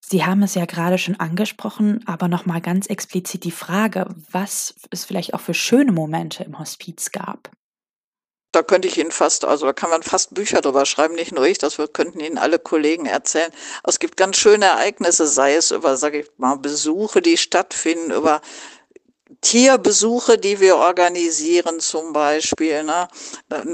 Sie 0.00 0.24
haben 0.24 0.42
es 0.42 0.54
ja 0.54 0.66
gerade 0.66 0.98
schon 0.98 1.18
angesprochen, 1.18 2.04
aber 2.06 2.28
noch 2.28 2.46
mal 2.46 2.60
ganz 2.60 2.86
explizit 2.86 3.44
die 3.44 3.50
Frage, 3.50 4.06
was 4.30 4.74
es 4.90 5.04
vielleicht 5.04 5.34
auch 5.34 5.40
für 5.40 5.54
schöne 5.54 5.92
Momente 5.92 6.44
im 6.44 6.58
Hospiz 6.58 7.10
gab 7.10 7.50
da 8.54 8.62
könnte 8.62 8.86
ich 8.88 8.98
Ihnen 8.98 9.10
fast, 9.10 9.44
also 9.44 9.66
da 9.66 9.72
kann 9.72 9.90
man 9.90 10.02
fast 10.02 10.34
Bücher 10.34 10.60
drüber 10.60 10.86
schreiben, 10.86 11.14
nicht 11.14 11.32
nur 11.32 11.44
ich, 11.44 11.58
das 11.58 11.78
wir 11.78 11.88
könnten 11.88 12.20
Ihnen 12.20 12.38
alle 12.38 12.58
Kollegen 12.58 13.06
erzählen. 13.06 13.50
Es 13.84 13.98
gibt 13.98 14.16
ganz 14.16 14.36
schöne 14.36 14.66
Ereignisse, 14.66 15.26
sei 15.26 15.56
es 15.56 15.70
über, 15.70 15.96
sage 15.96 16.20
ich 16.20 16.30
mal, 16.36 16.56
Besuche, 16.56 17.20
die 17.20 17.36
stattfinden, 17.36 18.12
über 18.12 18.40
Tierbesuche, 19.44 20.38
die 20.38 20.58
wir 20.58 20.76
organisieren 20.76 21.78
zum 21.78 22.14
Beispiel. 22.14 22.82
Ne? 22.82 23.06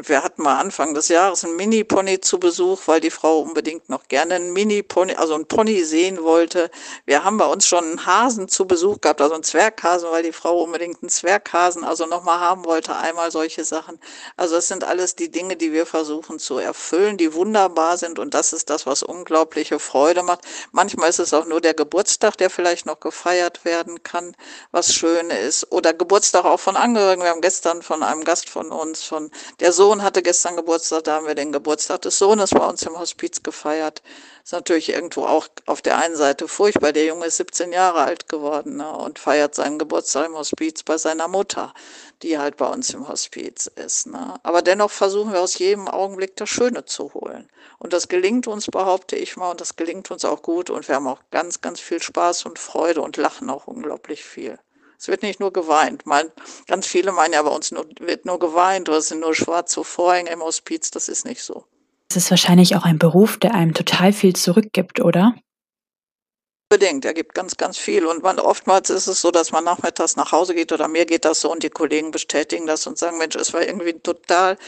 Wir 0.04 0.24
hatten 0.24 0.42
mal 0.42 0.58
Anfang 0.58 0.94
des 0.94 1.06
Jahres 1.06 1.44
einen 1.44 1.54
Mini-Pony 1.54 2.20
zu 2.20 2.40
Besuch, 2.40 2.80
weil 2.86 3.00
die 3.00 3.10
Frau 3.10 3.38
unbedingt 3.38 3.88
noch 3.88 4.08
gerne 4.08 4.34
einen 4.34 4.52
Mini-Pony, 4.52 5.14
also 5.14 5.34
einen 5.34 5.46
Pony 5.46 5.84
sehen 5.84 6.24
wollte. 6.24 6.72
Wir 7.06 7.22
haben 7.22 7.36
bei 7.38 7.46
uns 7.46 7.68
schon 7.68 7.84
einen 7.84 8.04
Hasen 8.04 8.48
zu 8.48 8.66
Besuch 8.66 9.00
gehabt, 9.00 9.20
also 9.20 9.34
einen 9.34 9.44
Zwerghasen, 9.44 10.10
weil 10.10 10.24
die 10.24 10.32
Frau 10.32 10.60
unbedingt 10.60 11.02
einen 11.02 11.08
Zwerghasen, 11.08 11.84
also 11.84 12.04
nochmal 12.04 12.40
haben 12.40 12.64
wollte, 12.64 12.96
einmal 12.96 13.30
solche 13.30 13.64
Sachen. 13.64 14.00
Also 14.36 14.56
das 14.56 14.66
sind 14.66 14.82
alles 14.82 15.14
die 15.14 15.30
Dinge, 15.30 15.56
die 15.56 15.72
wir 15.72 15.86
versuchen 15.86 16.40
zu 16.40 16.58
erfüllen, 16.58 17.16
die 17.16 17.32
wunderbar 17.32 17.96
sind 17.96 18.18
und 18.18 18.34
das 18.34 18.52
ist 18.52 18.70
das, 18.70 18.86
was 18.86 19.04
unglaubliche 19.04 19.78
Freude 19.78 20.24
macht. 20.24 20.40
Manchmal 20.72 21.10
ist 21.10 21.20
es 21.20 21.32
auch 21.32 21.46
nur 21.46 21.60
der 21.60 21.74
Geburtstag, 21.74 22.36
der 22.38 22.50
vielleicht 22.50 22.86
noch 22.86 22.98
gefeiert 22.98 23.64
werden 23.64 24.02
kann, 24.02 24.34
was 24.72 24.92
schön 24.92 25.30
ist 25.30 25.59
oder 25.70 25.92
Geburtstag 25.92 26.44
auch 26.44 26.60
von 26.60 26.76
Angehörigen. 26.76 27.22
Wir 27.22 27.30
haben 27.30 27.40
gestern 27.40 27.82
von 27.82 28.02
einem 28.02 28.24
Gast 28.24 28.48
von 28.48 28.70
uns, 28.70 29.02
von 29.02 29.30
der 29.60 29.72
Sohn 29.72 30.02
hatte 30.02 30.22
gestern 30.22 30.56
Geburtstag, 30.56 31.04
da 31.04 31.16
haben 31.16 31.26
wir 31.26 31.34
den 31.34 31.52
Geburtstag 31.52 32.02
des 32.02 32.18
Sohnes 32.18 32.50
bei 32.50 32.66
uns 32.66 32.82
im 32.82 32.98
Hospiz 32.98 33.42
gefeiert. 33.42 34.02
Ist 34.42 34.52
natürlich 34.52 34.88
irgendwo 34.88 35.26
auch 35.26 35.48
auf 35.66 35.82
der 35.82 35.98
einen 35.98 36.16
Seite 36.16 36.48
furchtbar. 36.48 36.92
Der 36.92 37.04
Junge 37.04 37.26
ist 37.26 37.36
17 37.36 37.72
Jahre 37.72 38.00
alt 38.00 38.28
geworden 38.28 38.76
ne, 38.76 38.90
und 38.90 39.18
feiert 39.18 39.54
seinen 39.54 39.78
Geburtstag 39.78 40.26
im 40.26 40.34
Hospiz 40.34 40.82
bei 40.82 40.98
seiner 40.98 41.28
Mutter, 41.28 41.74
die 42.22 42.38
halt 42.38 42.56
bei 42.56 42.66
uns 42.66 42.90
im 42.94 43.06
Hospiz 43.06 43.66
ist. 43.66 44.06
Ne. 44.06 44.40
Aber 44.42 44.62
dennoch 44.62 44.90
versuchen 44.90 45.32
wir 45.32 45.40
aus 45.40 45.58
jedem 45.58 45.88
Augenblick 45.88 46.36
das 46.36 46.48
Schöne 46.48 46.84
zu 46.84 47.12
holen. 47.14 47.48
Und 47.78 47.92
das 47.92 48.08
gelingt 48.08 48.46
uns, 48.46 48.66
behaupte 48.66 49.16
ich 49.16 49.36
mal, 49.36 49.50
und 49.52 49.60
das 49.60 49.76
gelingt 49.76 50.10
uns 50.10 50.24
auch 50.24 50.42
gut. 50.42 50.70
Und 50.70 50.88
wir 50.88 50.96
haben 50.96 51.06
auch 51.06 51.20
ganz, 51.30 51.60
ganz 51.60 51.80
viel 51.80 52.02
Spaß 52.02 52.44
und 52.46 52.58
Freude 52.58 53.02
und 53.02 53.16
lachen 53.16 53.50
auch 53.50 53.66
unglaublich 53.66 54.24
viel. 54.24 54.58
Es 55.00 55.08
wird 55.08 55.22
nicht 55.22 55.40
nur 55.40 55.50
geweint. 55.50 56.04
Mein, 56.04 56.30
ganz 56.66 56.86
viele 56.86 57.10
meinen 57.12 57.32
ja, 57.32 57.40
bei 57.42 57.50
uns 57.50 57.70
nur, 57.70 57.86
wird 58.00 58.26
nur 58.26 58.38
geweint 58.38 58.86
oder 58.90 58.98
es 58.98 59.08
sind 59.08 59.20
nur 59.20 59.34
schwarze 59.34 59.82
Vorhänge 59.82 60.30
im 60.30 60.42
Hospiz. 60.42 60.90
Das 60.90 61.08
ist 61.08 61.24
nicht 61.24 61.42
so. 61.42 61.64
Es 62.10 62.16
ist 62.16 62.30
wahrscheinlich 62.30 62.76
auch 62.76 62.84
ein 62.84 62.98
Beruf, 62.98 63.38
der 63.38 63.54
einem 63.54 63.72
total 63.72 64.12
viel 64.12 64.36
zurückgibt, 64.36 65.00
oder? 65.00 65.34
Unbedingt, 66.70 67.06
er 67.06 67.14
gibt 67.14 67.34
ganz, 67.34 67.56
ganz 67.56 67.78
viel. 67.78 68.04
Und 68.04 68.22
man, 68.22 68.38
oftmals 68.38 68.90
ist 68.90 69.06
es 69.06 69.22
so, 69.22 69.30
dass 69.30 69.52
man 69.52 69.64
nachmittags 69.64 70.16
nach 70.16 70.32
Hause 70.32 70.54
geht 70.54 70.70
oder 70.70 70.86
mir 70.86 71.06
geht 71.06 71.24
das 71.24 71.40
so 71.40 71.50
und 71.50 71.62
die 71.62 71.70
Kollegen 71.70 72.10
bestätigen 72.10 72.66
das 72.66 72.86
und 72.86 72.98
sagen, 72.98 73.16
Mensch, 73.16 73.36
es 73.36 73.54
war 73.54 73.62
irgendwie 73.62 73.94
ein 73.94 74.02
total 74.02 74.58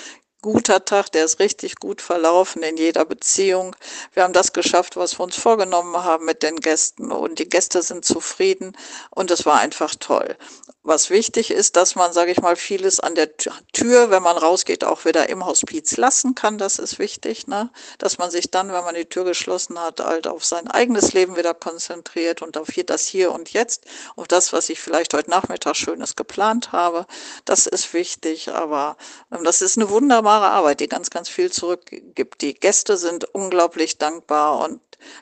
guter 0.42 0.84
Tag, 0.84 1.10
der 1.12 1.24
ist 1.24 1.38
richtig 1.38 1.76
gut 1.76 2.02
verlaufen 2.02 2.62
in 2.62 2.76
jeder 2.76 3.04
Beziehung. 3.04 3.74
Wir 4.12 4.24
haben 4.24 4.32
das 4.32 4.52
geschafft, 4.52 4.96
was 4.96 5.18
wir 5.18 5.24
uns 5.24 5.36
vorgenommen 5.36 5.96
haben 5.96 6.26
mit 6.26 6.42
den 6.42 6.56
Gästen 6.56 7.12
und 7.12 7.38
die 7.38 7.48
Gäste 7.48 7.80
sind 7.80 8.04
zufrieden 8.04 8.76
und 9.10 9.30
es 9.30 9.46
war 9.46 9.60
einfach 9.60 9.94
toll. 9.94 10.36
Was 10.84 11.10
wichtig 11.10 11.52
ist, 11.52 11.76
dass 11.76 11.94
man, 11.94 12.12
sage 12.12 12.32
ich 12.32 12.40
mal, 12.40 12.56
vieles 12.56 12.98
an 12.98 13.14
der 13.14 13.36
Tür, 13.36 14.10
wenn 14.10 14.22
man 14.22 14.36
rausgeht, 14.36 14.82
auch 14.82 15.04
wieder 15.04 15.28
im 15.28 15.46
Hospiz 15.46 15.96
lassen 15.96 16.34
kann. 16.34 16.58
Das 16.58 16.80
ist 16.80 16.98
wichtig, 16.98 17.46
ne? 17.46 17.70
dass 17.98 18.18
man 18.18 18.32
sich 18.32 18.50
dann, 18.50 18.72
wenn 18.72 18.82
man 18.82 18.96
die 18.96 19.04
Tür 19.04 19.22
geschlossen 19.22 19.78
hat, 19.78 20.00
halt 20.00 20.26
auf 20.26 20.44
sein 20.44 20.66
eigenes 20.66 21.12
Leben 21.12 21.36
wieder 21.36 21.54
konzentriert 21.54 22.42
und 22.42 22.56
auf 22.56 22.66
das 22.84 23.06
Hier 23.06 23.30
und 23.30 23.52
Jetzt, 23.52 23.84
auf 24.16 24.26
das, 24.26 24.52
was 24.52 24.70
ich 24.70 24.80
vielleicht 24.80 25.14
heute 25.14 25.30
Nachmittag 25.30 25.76
Schönes 25.76 26.16
geplant 26.16 26.72
habe. 26.72 27.06
Das 27.44 27.66
ist 27.68 27.94
wichtig, 27.94 28.50
aber 28.50 28.96
ähm, 29.30 29.44
das 29.44 29.62
ist 29.62 29.78
eine 29.78 29.88
wunderbare 29.88 30.48
Arbeit, 30.48 30.80
die 30.80 30.88
ganz, 30.88 31.10
ganz 31.10 31.28
viel 31.28 31.52
zurückgibt. 31.52 32.40
Die 32.40 32.54
Gäste 32.54 32.96
sind 32.96 33.24
unglaublich 33.32 33.98
dankbar 33.98 34.58
und 34.58 34.80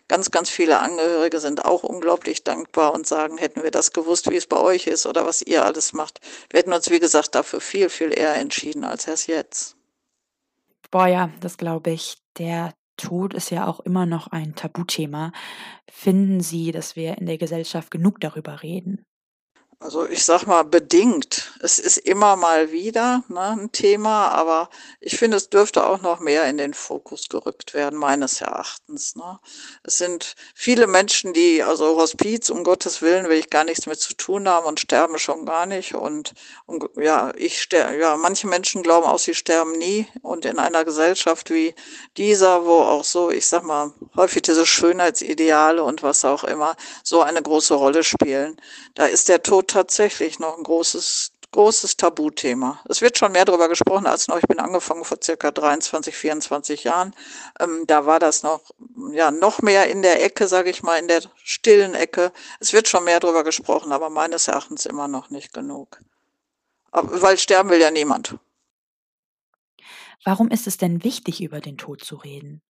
Ganz, 0.09 0.31
ganz 0.31 0.51
viele 0.51 0.81
Angehörige 0.81 1.41
sind 1.41 1.65
auch 1.65 1.83
unglaublich 1.85 2.45
dankbar 2.45 2.93
und 2.93 3.07
sagen, 3.07 3.39
hätten 3.39 3.63
wir 3.63 3.71
das 3.71 3.93
gewusst, 3.93 4.31
wie 4.31 4.37
es 4.37 4.47
bei 4.47 4.59
euch 4.59 4.87
ist 4.87 5.07
oder 5.07 5.25
was 5.25 5.43
ihr 5.51 5.65
alles 5.65 5.93
macht. 5.93 6.21
Wir 6.51 6.59
hätten 6.59 6.73
uns, 6.73 6.91
wie 6.91 7.01
gesagt, 7.01 7.35
dafür 7.35 7.61
viel, 7.61 7.89
viel 7.89 8.17
eher 8.17 8.37
entschieden 8.37 8.85
als 8.85 9.07
erst 9.07 9.27
jetzt. 9.27 9.77
Boah, 10.91 11.07
ja, 11.07 11.31
das 11.41 11.57
glaube 11.57 11.91
ich. 11.91 12.17
Der 12.39 12.73
Tod 12.97 13.35
ist 13.35 13.51
ja 13.51 13.67
auch 13.67 13.81
immer 13.81 14.07
noch 14.07 14.29
ein 14.29 14.55
Tabuthema. 14.55 15.33
Finden 15.91 16.41
Sie, 16.41 16.73
dass 16.73 16.97
wir 16.97 17.19
in 17.19 17.27
der 17.27 17.39
Gesellschaft 17.39 17.91
genug 17.91 18.21
darüber 18.21 18.63
reden? 18.63 19.05
Also 19.83 20.07
ich 20.07 20.27
sag 20.27 20.45
mal 20.47 20.63
bedingt. 20.63 21.55
Es 21.63 21.79
ist 21.79 21.97
immer 21.97 22.37
mal 22.37 22.71
wieder 22.71 23.25
ne, 23.29 23.57
ein 23.59 23.73
Thema, 23.73 24.29
aber 24.29 24.69
ich 25.01 25.17
finde, 25.17 25.39
es 25.39 25.49
dürfte 25.49 25.87
auch 25.87 26.03
noch 26.03 26.21
mehr 26.21 26.45
in 26.45 26.59
den 26.59 26.75
Fokus 26.75 27.31
gerückt 27.31 27.73
werden, 27.73 27.99
meines 27.99 28.43
Erachtens. 28.43 29.17
Ne. 29.17 29.41
Es 29.83 29.97
sind 29.97 30.35
viele 30.55 30.87
Menschen, 30.87 31.33
die, 31.33 31.63
also 31.63 31.97
Hospiz, 31.97 32.51
um 32.51 32.63
Gottes 32.63 33.01
Willen, 33.01 33.31
will 33.31 33.39
ich 33.39 33.49
gar 33.49 33.65
nichts 33.65 33.87
mit 33.87 33.99
zu 33.99 34.13
tun 34.13 34.47
haben 34.47 34.67
und 34.67 34.81
sterben 34.81 35.19
schon 35.19 35.47
gar 35.47 35.65
nicht. 35.65 35.95
Und, 35.95 36.35
und 36.67 36.85
ja, 36.97 37.33
ich 37.35 37.63
sterbe, 37.63 37.97
ja, 37.97 38.19
manche 38.19 38.49
Menschen 38.49 38.83
glauben 38.83 39.07
auch, 39.07 39.19
sie 39.19 39.35
sterben 39.35 39.79
nie. 39.79 40.07
Und 40.21 40.45
in 40.45 40.59
einer 40.59 40.85
Gesellschaft 40.85 41.49
wie 41.49 41.75
dieser, 42.19 42.67
wo 42.67 42.81
auch 42.83 43.05
so, 43.05 43.31
ich 43.31 43.47
sag 43.47 43.65
mal, 43.65 43.95
häufig 44.15 44.43
diese 44.43 44.67
Schönheitsideale 44.67 45.83
und 45.83 46.03
was 46.03 46.27
auch 46.27 46.45
immer 46.45 46.77
so 47.03 47.23
eine 47.23 47.41
große 47.41 47.73
Rolle 47.73 48.05
spielen, 48.05 48.61
da 48.95 49.07
ist 49.07 49.31
der 49.31 49.43
Tod 49.43 49.70
tatsächlich 49.71 50.39
noch 50.39 50.57
ein 50.57 50.63
großes, 50.65 51.33
großes 51.53 51.97
Tabuthema. 51.97 52.81
Es 52.89 53.01
wird 53.01 53.19
schon 53.19 53.33
mehr 53.33 53.45
darüber 53.45 53.69
gesprochen 53.69 54.07
als 54.07 54.29
noch. 54.29 54.39
Ich 54.39 54.47
bin 54.47 54.61
angefangen 54.61 55.05
vor 55.05 55.19
circa 55.23 55.51
23, 55.51 56.15
24 56.15 56.85
Jahren. 56.85 57.15
Ähm, 57.59 57.85
da 57.87 58.07
war 58.07 58.19
das 58.19 58.43
noch, 58.43 58.61
ja, 59.13 59.31
noch 59.31 59.63
mehr 59.63 59.89
in 59.89 60.03
der 60.03 60.25
Ecke, 60.25 60.49
sage 60.49 60.71
ich 60.71 60.83
mal, 60.83 60.99
in 60.99 61.09
der 61.09 61.23
stillen 61.43 61.95
Ecke. 61.95 62.33
Es 62.61 62.73
wird 62.73 62.89
schon 62.89 63.05
mehr 63.05 63.21
darüber 63.21 63.45
gesprochen, 63.45 63.93
aber 63.93 64.11
meines 64.11 64.49
Erachtens 64.49 64.87
immer 64.87 65.09
noch 65.09 65.31
nicht 65.31 65.53
genug. 65.53 66.01
Aber, 66.91 67.23
weil 67.23 67.39
sterben 67.39 67.71
will 67.71 67.81
ja 67.81 67.91
niemand. 67.91 68.37
Warum 70.25 70.51
ist 70.51 70.67
es 70.67 70.77
denn 70.77 71.03
wichtig, 71.03 71.43
über 71.43 71.61
den 71.61 71.79
Tod 71.79 72.05
zu 72.05 72.17
reden? 72.17 72.61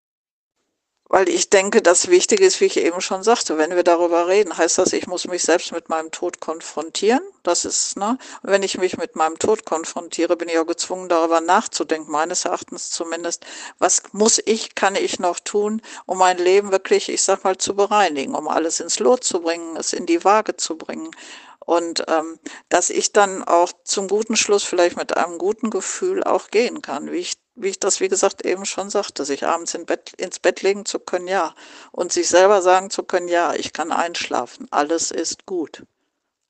Weil 1.13 1.27
ich 1.27 1.49
denke, 1.49 1.81
das 1.81 2.07
Wichtige 2.07 2.45
ist, 2.45 2.61
wie 2.61 2.67
ich 2.67 2.77
eben 2.77 3.01
schon 3.01 3.21
sagte, 3.21 3.57
wenn 3.57 3.75
wir 3.75 3.83
darüber 3.83 4.29
reden, 4.29 4.57
heißt 4.57 4.77
das, 4.77 4.93
ich 4.93 5.07
muss 5.07 5.27
mich 5.27 5.43
selbst 5.43 5.73
mit 5.73 5.89
meinem 5.89 6.09
Tod 6.09 6.39
konfrontieren. 6.39 7.19
Das 7.43 7.65
ist, 7.65 7.97
ne? 7.97 8.17
Wenn 8.43 8.63
ich 8.63 8.77
mich 8.77 8.97
mit 8.97 9.17
meinem 9.17 9.37
Tod 9.37 9.65
konfrontiere, 9.65 10.37
bin 10.37 10.47
ich 10.47 10.57
auch 10.57 10.65
gezwungen, 10.65 11.09
darüber 11.09 11.41
nachzudenken, 11.41 12.09
meines 12.09 12.45
Erachtens 12.45 12.91
zumindest. 12.91 13.45
Was 13.77 14.03
muss 14.13 14.41
ich, 14.45 14.73
kann 14.73 14.95
ich 14.95 15.19
noch 15.19 15.39
tun, 15.41 15.81
um 16.05 16.17
mein 16.17 16.37
Leben 16.37 16.71
wirklich, 16.71 17.09
ich 17.09 17.23
sag 17.23 17.43
mal, 17.43 17.57
zu 17.57 17.75
bereinigen, 17.75 18.33
um 18.33 18.47
alles 18.47 18.79
ins 18.79 18.99
Lot 18.99 19.25
zu 19.25 19.41
bringen, 19.41 19.75
es 19.75 19.91
in 19.91 20.05
die 20.05 20.23
Waage 20.23 20.55
zu 20.55 20.77
bringen. 20.77 21.11
Und 21.59 22.05
ähm, 22.07 22.39
dass 22.69 22.89
ich 22.89 23.11
dann 23.11 23.43
auch 23.43 23.73
zum 23.83 24.07
guten 24.07 24.37
Schluss 24.37 24.63
vielleicht 24.63 24.95
mit 24.95 25.17
einem 25.17 25.37
guten 25.39 25.71
Gefühl 25.71 26.23
auch 26.23 26.47
gehen 26.51 26.81
kann, 26.81 27.11
wie 27.11 27.17
ich 27.17 27.40
wie 27.55 27.69
ich 27.69 27.79
das, 27.79 27.99
wie 27.99 28.07
gesagt, 28.07 28.45
eben 28.45 28.65
schon 28.65 28.89
sagte, 28.89 29.25
sich 29.25 29.45
abends 29.45 29.73
in 29.73 29.85
Bett, 29.85 30.13
ins 30.17 30.39
Bett 30.39 30.61
legen 30.61 30.85
zu 30.85 30.99
können, 30.99 31.27
ja. 31.27 31.53
Und 31.91 32.11
sich 32.11 32.27
selber 32.27 32.61
sagen 32.61 32.89
zu 32.89 33.03
können, 33.03 33.27
ja, 33.27 33.53
ich 33.53 33.73
kann 33.73 33.91
einschlafen, 33.91 34.67
alles 34.71 35.11
ist 35.11 35.45
gut. 35.45 35.85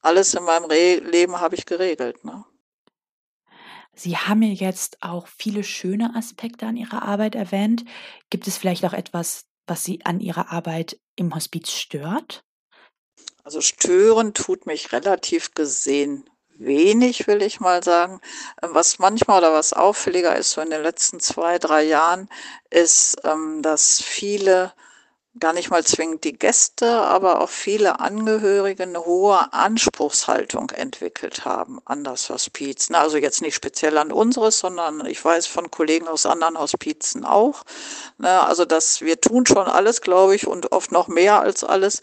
Alles 0.02 0.34
in 0.34 0.44
meinem 0.44 0.66
Re 0.66 0.96
Leben 0.96 1.40
habe 1.40 1.56
ich 1.56 1.66
geregelt. 1.66 2.24
Ne? 2.26 2.44
Sie 3.94 4.18
haben 4.18 4.42
ja 4.42 4.50
jetzt 4.50 4.98
auch 5.02 5.28
viele 5.28 5.64
schöne 5.64 6.16
Aspekte 6.16 6.66
an 6.66 6.78
Ihrer 6.78 7.04
Arbeit 7.04 7.36
erwähnt. 7.36 7.86
Gibt 8.30 8.48
es 8.48 8.58
vielleicht 8.58 8.86
auch 8.86 8.94
etwas, 8.94 9.46
was 9.68 9.84
Sie 9.84 10.04
an 10.06 10.20
Ihrer 10.20 10.52
Arbeit 10.52 11.00
im 11.16 11.36
Hospiz 11.36 11.72
stört? 11.72 12.44
Also 13.44 13.62
stören 13.62 14.34
tut 14.34 14.66
mich 14.66 14.92
relativ 14.92 15.54
gesehen 15.54 16.30
wenig, 16.66 17.28
will 17.28 17.42
ich 17.42 17.60
mal 17.60 17.84
sagen. 17.84 18.22
Was 18.62 19.00
manchmal 19.00 19.40
oder 19.40 19.54
was 19.54 19.74
auffälliger 19.74 20.36
ist, 20.36 20.52
so 20.52 20.62
in 20.62 20.70
den 20.70 20.84
letzten 20.84 21.20
zwei, 21.20 21.60
drei 21.60 21.84
Jahren, 21.84 22.30
ist, 22.70 23.18
ähm, 23.24 23.62
dass 23.62 24.02
viele 24.02 24.74
gar 25.40 25.54
nicht 25.54 25.70
mal 25.70 25.84
zwingend 25.84 26.26
die 26.26 26.38
Gäste, 26.38 26.88
aber 26.88 27.42
auch 27.42 27.50
viele 27.50 28.02
Angehörige 28.02 28.84
eine 28.84 29.06
hohe 29.06 29.54
Anspruchshaltung 29.54 30.72
entwickelt 30.72 31.46
haben 31.46 31.80
an 31.86 32.04
das 32.04 32.30
Hospiz. 32.30 32.90
Also 32.92 33.18
jetzt 33.18 33.42
nicht 33.42 33.56
speziell 33.56 33.98
an 33.98 34.12
unseres, 34.12 34.60
sondern 34.60 35.06
ich 35.06 35.24
weiß 35.24 35.48
von 35.48 35.72
Kollegen 35.72 36.10
aus 36.10 36.26
anderen 36.26 36.60
Hospizen 36.60 37.24
auch. 37.24 37.64
Also 38.20 38.66
dass 38.66 39.02
wir 39.02 39.22
tun 39.22 39.46
schon 39.46 39.68
alles, 39.68 40.02
glaube 40.02 40.36
ich, 40.36 40.48
und 40.48 40.74
oft 40.74 40.92
noch 40.92 41.08
mehr 41.08 41.40
als 41.40 41.64
alles, 41.64 42.02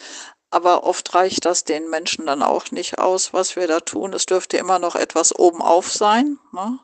aber 0.51 0.85
oft 0.85 1.15
reicht 1.15 1.45
das 1.45 1.65
den 1.65 1.89
Menschen 1.91 2.27
dann 2.27 2.43
auch 2.43 2.71
nicht 2.71 2.99
aus, 2.99 3.33
was 3.33 3.57
wir 3.57 3.67
da 3.67 3.81
tun. 3.81 4.13
Es 4.13 4.27
dürfte 4.27 4.57
immer 4.57 4.79
noch 4.79 4.95
etwas 4.95 5.39
obenauf 5.39 5.93
sein. 5.93 6.39
Ne? 6.53 6.79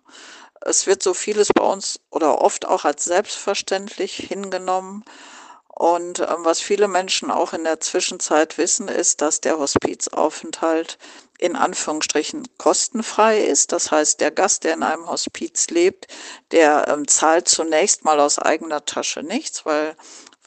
Es 0.60 0.86
wird 0.86 1.02
so 1.02 1.14
vieles 1.14 1.48
bei 1.48 1.64
uns 1.64 2.00
oder 2.10 2.40
oft 2.40 2.66
auch 2.66 2.84
als 2.84 3.04
selbstverständlich 3.04 4.16
hingenommen. 4.16 5.04
Und 5.76 6.20
äh, 6.20 6.26
was 6.38 6.60
viele 6.60 6.86
Menschen 6.86 7.30
auch 7.30 7.52
in 7.52 7.64
der 7.64 7.80
Zwischenzeit 7.80 8.58
wissen, 8.58 8.86
ist, 8.88 9.20
dass 9.20 9.40
der 9.40 9.58
Hospizaufenthalt 9.58 10.98
in 11.38 11.56
Anführungsstrichen 11.56 12.46
kostenfrei 12.58 13.40
ist. 13.40 13.72
Das 13.72 13.90
heißt, 13.90 14.20
der 14.20 14.30
Gast, 14.30 14.62
der 14.62 14.74
in 14.74 14.84
einem 14.84 15.08
Hospiz 15.08 15.68
lebt, 15.70 16.06
der 16.52 16.86
ähm, 16.88 17.08
zahlt 17.08 17.48
zunächst 17.48 18.04
mal 18.04 18.20
aus 18.20 18.38
eigener 18.38 18.84
Tasche 18.84 19.24
nichts, 19.24 19.66
weil 19.66 19.96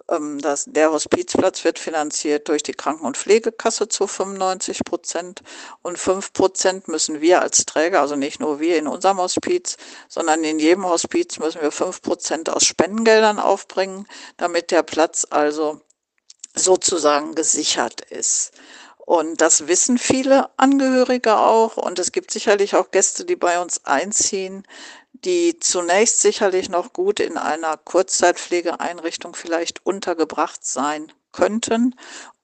ähm, 0.09 0.39
das, 0.39 0.65
der 0.65 0.91
Hospizplatz 0.91 1.63
wird 1.63 1.79
finanziert 1.79 2.47
durch 2.47 2.63
die 2.63 2.73
Kranken- 2.73 3.05
und 3.05 3.17
Pflegekasse 3.17 3.87
zu 3.87 4.07
95 4.07 4.83
Prozent 4.85 5.41
und 5.81 5.97
5 5.97 6.33
Prozent 6.33 6.87
müssen 6.87 7.21
wir 7.21 7.41
als 7.41 7.65
Träger, 7.65 8.01
also 8.01 8.15
nicht 8.15 8.39
nur 8.39 8.59
wir 8.59 8.77
in 8.77 8.87
unserem 8.87 9.17
Hospiz, 9.17 9.77
sondern 10.07 10.43
in 10.43 10.59
jedem 10.59 10.85
Hospiz 10.85 11.39
müssen 11.39 11.61
wir 11.61 11.71
5 11.71 12.01
Prozent 12.01 12.49
aus 12.49 12.65
Spendengeldern 12.65 13.39
aufbringen, 13.39 14.07
damit 14.37 14.71
der 14.71 14.83
Platz 14.83 15.27
also 15.29 15.81
sozusagen 16.55 17.35
gesichert 17.35 18.01
ist. 18.01 18.51
Und 19.07 19.39
das 19.39 19.67
wissen 19.67 19.97
viele 19.97 20.49
Angehörige 20.57 21.37
auch. 21.37 21.77
Und 21.77 21.97
es 21.97 22.11
gibt 22.11 22.29
sicherlich 22.29 22.75
auch 22.75 22.91
Gäste, 22.91 23.23
die 23.23 23.37
bei 23.37 23.61
uns 23.61 23.85
einziehen, 23.85 24.67
die 25.23 25.59
zunächst 25.59 26.21
sicherlich 26.21 26.69
noch 26.69 26.93
gut 26.93 27.19
in 27.19 27.37
einer 27.37 27.77
Kurzzeitpflegeeinrichtung 27.77 29.35
vielleicht 29.35 29.85
untergebracht 29.85 30.65
sein 30.65 31.11
könnten. 31.31 31.95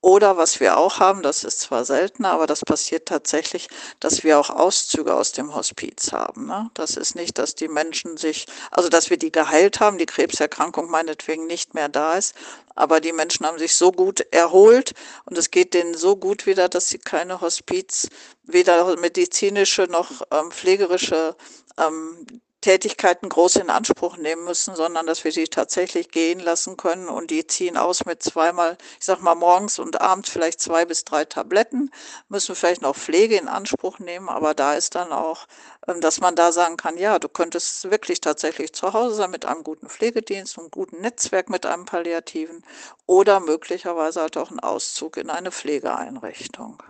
Oder 0.02 0.36
was 0.36 0.60
wir 0.60 0.78
auch 0.78 1.00
haben, 1.00 1.22
das 1.22 1.46
ist 1.46 1.62
zwar 1.62 1.86
seltener, 1.86 2.32
aber 2.32 2.46
das 2.46 2.60
passiert 2.60 3.08
tatsächlich, 3.08 3.70
dass 4.02 4.26
wir 4.26 4.38
auch 4.38 4.50
Auszüge 4.50 5.16
aus 5.16 5.32
dem 5.32 5.56
Hospiz 5.56 6.12
haben. 6.12 6.46
Ne? 6.46 6.70
Das 6.74 6.98
ist 6.98 7.16
nicht, 7.16 7.38
dass 7.38 7.56
die 7.56 7.70
Menschen 7.70 8.18
sich, 8.18 8.46
also 8.70 8.90
dass 8.90 9.10
wir 9.10 9.16
die 9.16 9.32
geheilt 9.32 9.80
haben, 9.80 9.98
die 9.98 10.06
Krebserkrankung 10.06 10.92
meinetwegen 10.92 11.48
nicht 11.48 11.74
mehr 11.74 11.88
da 11.88 12.16
ist, 12.16 12.36
aber 12.76 13.00
die 13.00 13.14
Menschen 13.14 13.46
haben 13.46 13.58
sich 13.58 13.76
so 13.76 13.94
gut 13.94 14.20
erholt 14.32 14.94
und 15.24 15.38
es 15.38 15.52
geht 15.52 15.74
denen 15.74 15.94
so 15.94 16.18
gut 16.18 16.46
wieder, 16.46 16.68
dass 16.68 16.90
sie 16.90 17.00
keine 17.00 17.40
Hospiz, 17.40 18.10
weder 18.44 18.98
medizinische 18.98 19.84
noch 19.84 20.22
ähm, 20.32 20.52
pflegerische 20.52 21.38
ähm, 21.78 22.28
Tätigkeiten 22.64 23.28
groß 23.28 23.58
in 23.58 23.70
Anspruch 23.70 24.16
nehmen 24.16 24.46
müssen, 24.46 24.74
sondern 24.74 25.06
dass 25.06 25.26
wir 25.26 25.34
sie 25.34 25.50
tatsächlich 25.50 26.12
gehen 26.12 26.40
lassen 26.40 26.78
können 26.78 27.10
und 27.10 27.30
die 27.30 27.46
ziehen 27.46 27.76
aus 27.76 28.06
mit 28.06 28.24
zweimal, 28.24 28.78
ich 29.00 29.06
sag 29.06 29.22
mal 29.22 29.36
morgens 29.36 29.80
und 29.80 30.00
abends 30.00 30.30
vielleicht 30.30 30.62
zwei 30.62 30.86
bis 30.86 31.04
drei 31.04 31.26
Tabletten, 31.26 31.92
müssen 32.30 32.56
vielleicht 32.56 32.82
noch 32.82 32.96
Pflege 32.96 33.36
in 33.36 33.50
Anspruch 33.50 34.00
nehmen, 34.00 34.30
aber 34.30 34.54
da 34.54 34.76
ist 34.76 34.96
dann 34.96 35.12
auch, 35.12 35.46
ähm, 35.90 36.00
dass 36.00 36.22
man 36.22 36.38
da 36.38 36.54
sagen 36.54 36.78
kann, 36.78 36.98
ja, 36.98 37.20
du 37.20 37.28
könntest 37.28 37.92
wirklich 37.92 38.22
tatsächlich 38.22 38.72
zu 38.72 38.94
Hause 38.94 39.16
sein 39.16 39.32
mit 39.32 39.46
einem 39.46 39.64
guten 39.64 39.90
Pflegedienst, 39.90 40.58
einem 40.58 40.72
guten 40.72 41.02
Netzwerk 41.02 41.50
mit 41.50 41.66
einem 41.66 41.84
Palliativen 41.84 42.64
oder 43.06 43.42
möglicherweise 43.42 44.22
halt 44.22 44.38
auch 44.38 44.52
ein 44.52 44.62
Auszug 44.62 45.18
in 45.18 45.30
eine 45.30 45.52
Pflegeeinrichtung. 45.52 46.82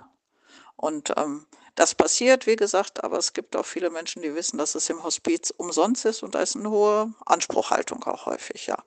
Und 0.76 1.14
ähm, 1.18 1.48
das 1.76 1.96
passiert, 1.96 2.48
wie 2.48 2.56
gesagt, 2.56 3.04
aber 3.04 3.18
es 3.18 3.34
gibt 3.34 3.56
auch 3.56 3.66
viele 3.66 3.90
Menschen, 3.90 4.22
die 4.22 4.36
wissen, 4.36 4.58
dass 4.58 4.76
es 4.76 4.90
im 4.90 5.04
Hospiz 5.04 5.52
umsonst 5.52 6.06
ist 6.06 6.24
und 6.24 6.36
da 6.36 6.42
ist 6.42 6.56
eine 6.56 6.70
hohe 6.70 7.14
Anspruchhaltung 7.26 8.04
auch 8.04 8.26
häufig, 8.26 8.68
ja. 8.68 8.84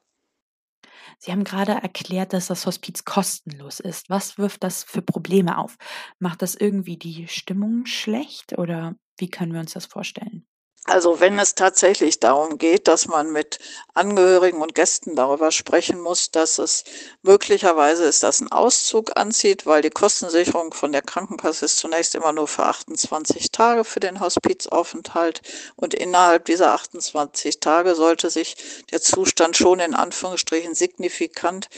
Sie 1.18 1.33
haben 1.33 1.44
gerade 1.44 1.72
erklärt, 1.72 2.33
dass 2.33 2.49
das 2.49 2.66
Hospiz 2.66 3.05
kostenlos 3.05 3.81
ist. 3.81 4.11
Was 4.11 4.38
wirft 4.38 4.62
das 4.62 4.85
für 4.85 5.03
Probleme 5.03 5.59
auf? 5.59 5.77
Macht 6.18 6.42
das 6.42 6.55
irgendwie 6.55 6.99
die 6.99 7.27
Stimmung 7.29 7.87
schlecht 7.87 8.59
oder 8.59 8.96
wie 9.18 9.31
können 9.31 9.53
wir 9.53 9.61
uns 9.61 9.72
das 9.72 9.87
vorstellen? 9.87 10.46
Also 10.85 11.19
wenn 11.19 11.37
es 11.41 11.57
tatsächlich 11.57 12.21
darum 12.21 12.59
geht, 12.59 12.87
dass 12.87 13.09
man 13.09 13.33
mit 13.33 13.59
Angehörigen 13.95 14.62
und 14.62 14.77
Gästen 14.77 15.17
darüber 15.17 15.51
sprechen 15.51 16.01
muss, 16.01 16.31
dass 16.31 16.59
es 16.59 16.85
möglicherweise 17.23 18.05
ist, 18.05 18.23
dass 18.23 18.41
ein 18.41 18.53
Auszug 18.53 19.17
anzieht, 19.17 19.67
weil 19.67 19.83
die 19.83 19.91
Kostensicherung 19.91 20.73
von 20.73 20.93
der 20.93 21.03
Krankenkasse 21.03 21.65
ist 21.65 21.79
zunächst 21.79 22.15
immer 22.15 22.33
nur 22.33 22.47
für 22.47 22.67
28 22.67 23.51
Tage 23.51 23.83
für 23.83 23.99
den 23.99 24.21
Hospizaufenthalt 24.21 25.43
und 25.75 25.93
innerhalb 25.93 26.45
dieser 26.45 26.73
28 26.73 27.59
Tage 27.59 27.97
sollte 27.97 28.31
sich 28.31 28.57
der 28.93 29.03
Zustand 29.03 29.57
schon 29.57 29.81
in 29.81 29.95
Anführungsstrichen 29.95 30.77
signifikant 30.77 31.69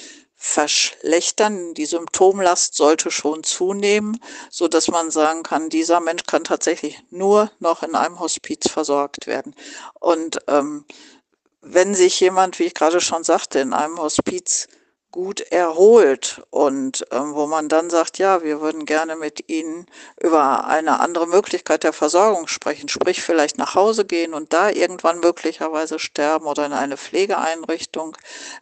verschlechtern. 0.40 1.74
Die 1.74 1.84
Symptomlast 1.84 2.76
sollte 2.76 3.10
schon 3.10 3.42
zunehmen, 3.42 4.22
so 4.50 4.68
dass 4.68 4.88
man 4.88 5.10
sagen 5.10 5.42
kann, 5.42 5.68
dieser 5.68 6.00
Mensch 6.00 6.22
kann 6.26 6.44
tatsächlich 6.44 7.00
nur 7.10 7.50
noch 7.58 7.82
in 7.82 7.96
einem 7.96 8.20
Hospiz 8.20 8.70
versorgt 8.70 9.26
werden. 9.26 9.54
Und 9.98 10.38
ähm, 10.46 10.86
wenn 11.60 11.94
sich 11.94 12.20
jemand, 12.20 12.60
wie 12.60 12.64
ich 12.64 12.74
gerade 12.74 13.00
schon 13.00 13.24
sagte, 13.24 13.58
in 13.58 13.72
einem 13.72 13.98
Hospiz 13.98 14.68
gut 15.10 15.40
erholt 15.40 16.42
und 16.50 17.06
ähm, 17.12 17.34
wo 17.34 17.46
man 17.46 17.68
dann 17.68 17.88
sagt, 17.88 18.18
ja, 18.18 18.42
wir 18.42 18.60
würden 18.60 18.84
gerne 18.84 19.16
mit 19.16 19.48
Ihnen 19.48 19.86
über 20.20 20.66
eine 20.66 21.00
andere 21.00 21.26
Möglichkeit 21.26 21.82
der 21.82 21.94
Versorgung 21.94 22.46
sprechen, 22.46 22.88
sprich 22.88 23.22
vielleicht 23.22 23.56
nach 23.56 23.74
Hause 23.74 24.04
gehen 24.04 24.34
und 24.34 24.52
da 24.52 24.68
irgendwann 24.68 25.20
möglicherweise 25.20 25.98
sterben 25.98 26.46
oder 26.46 26.66
in 26.66 26.74
eine 26.74 26.98
Pflegeeinrichtung, 26.98 28.16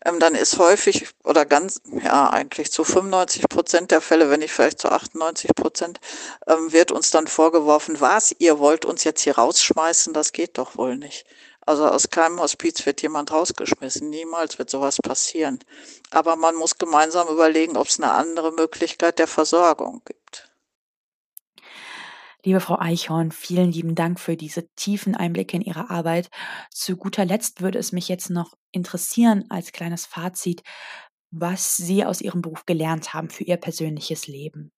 ähm, 0.05 0.21
dann 0.21 0.37
ist 0.37 0.59
häufig 0.59 1.09
oder 1.25 1.45
ganz, 1.45 1.81
ja, 2.03 2.31
eigentlich 2.31 2.71
zu 2.71 2.85
95 2.85 3.49
Prozent 3.49 3.91
der 3.91 4.01
Fälle, 4.01 4.31
wenn 4.31 4.41
nicht 4.41 4.53
vielleicht 4.53 4.79
zu 4.79 4.89
98 4.89 5.51
Prozent, 5.57 6.01
ähm, 6.47 6.73
wird 6.73 6.93
uns 6.93 7.11
dann 7.11 7.27
vorgeworfen, 7.27 8.01
was, 8.01 8.35
ihr 8.39 8.61
wollt 8.61 8.85
uns 8.85 9.03
jetzt 9.03 9.23
hier 9.23 9.37
rausschmeißen, 9.37 10.13
das 10.13 10.33
geht 10.33 10.59
doch 10.59 10.77
wohl 10.77 10.97
nicht. 10.97 11.27
Also 11.67 11.85
aus 11.89 12.11
keinem 12.11 12.41
Hospiz 12.41 12.87
wird 12.87 13.03
jemand 13.03 13.33
rausgeschmissen. 13.33 14.09
Niemals 14.09 14.57
wird 14.61 14.71
sowas 14.71 14.99
passieren. 14.99 15.59
Aber 16.11 16.37
man 16.37 16.55
muss 16.55 16.79
gemeinsam 16.79 17.29
überlegen, 17.29 17.77
ob 17.77 17.89
es 17.89 18.01
eine 18.01 18.13
andere 18.13 18.53
Möglichkeit 18.53 19.19
der 19.19 19.27
Versorgung 19.27 20.03
gibt. 20.05 20.51
Liebe 22.47 22.61
Frau 22.61 22.79
Eichhorn, 22.79 23.33
vielen 23.33 23.73
lieben 23.73 23.97
Dank 23.97 24.21
für 24.21 24.37
diese 24.37 24.69
tiefen 24.77 25.17
Einblicke 25.17 25.57
in 25.57 25.63
Ihre 25.63 25.91
Arbeit. 25.91 26.31
Zu 26.71 26.97
guter 26.97 27.25
Letzt 27.25 27.61
würde 27.61 27.81
es 27.81 27.91
mich 27.91 28.07
jetzt 28.09 28.31
noch 28.31 28.55
interessieren, 28.71 29.47
als 29.49 29.73
kleines 29.73 30.07
Fazit, 30.07 30.63
was 31.33 31.77
Sie 31.77 32.05
aus 32.05 32.21
Ihrem 32.21 32.43
Beruf 32.43 32.65
gelernt 32.65 33.15
haben 33.15 33.31
für 33.31 33.43
Ihr 33.43 33.57
persönliches 33.57 34.29
Leben. 34.29 34.71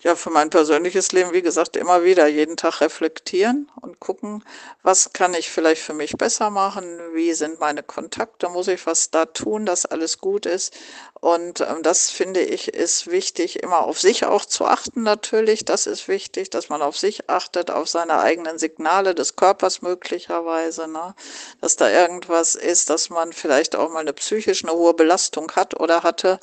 Ja, 0.00 0.16
für 0.16 0.28
mein 0.28 0.50
persönliches 0.50 1.12
Leben, 1.12 1.32
wie 1.32 1.40
gesagt, 1.40 1.76
immer 1.76 2.04
wieder 2.04 2.26
jeden 2.26 2.58
Tag 2.58 2.82
reflektieren 2.82 3.70
und 3.80 4.00
gucken, 4.00 4.44
was 4.82 5.14
kann 5.14 5.32
ich 5.32 5.48
vielleicht 5.50 5.80
für 5.80 5.94
mich 5.94 6.12
besser 6.12 6.50
machen, 6.50 6.84
wie 7.14 7.32
sind 7.32 7.58
meine 7.58 7.82
Kontakte, 7.82 8.50
muss 8.50 8.68
ich 8.68 8.86
was 8.86 9.10
da 9.10 9.24
tun, 9.24 9.64
dass 9.64 9.86
alles 9.86 10.18
gut 10.18 10.44
ist. 10.44 10.74
Und 11.20 11.62
ähm, 11.62 11.82
das 11.82 12.10
finde 12.10 12.40
ich 12.42 12.68
ist 12.74 13.10
wichtig, 13.10 13.62
immer 13.62 13.78
auf 13.84 13.98
sich 13.98 14.26
auch 14.26 14.44
zu 14.44 14.66
achten 14.66 15.02
natürlich. 15.04 15.64
Das 15.64 15.86
ist 15.86 16.06
wichtig, 16.06 16.50
dass 16.50 16.68
man 16.68 16.82
auf 16.82 16.98
sich 16.98 17.30
achtet, 17.30 17.70
auf 17.70 17.88
seine 17.88 18.18
eigenen 18.18 18.58
Signale 18.58 19.14
des 19.14 19.36
Körpers 19.36 19.80
möglicherweise, 19.80 20.86
ne? 20.86 21.14
dass 21.62 21.76
da 21.76 21.88
irgendwas 21.88 22.56
ist, 22.56 22.90
dass 22.90 23.08
man 23.08 23.32
vielleicht 23.32 23.74
auch 23.74 23.88
mal 23.90 24.00
eine 24.00 24.12
psychisch 24.12 24.64
eine 24.64 24.74
hohe 24.74 24.92
Belastung 24.92 25.50
hat 25.52 25.80
oder 25.80 26.02
hatte 26.02 26.40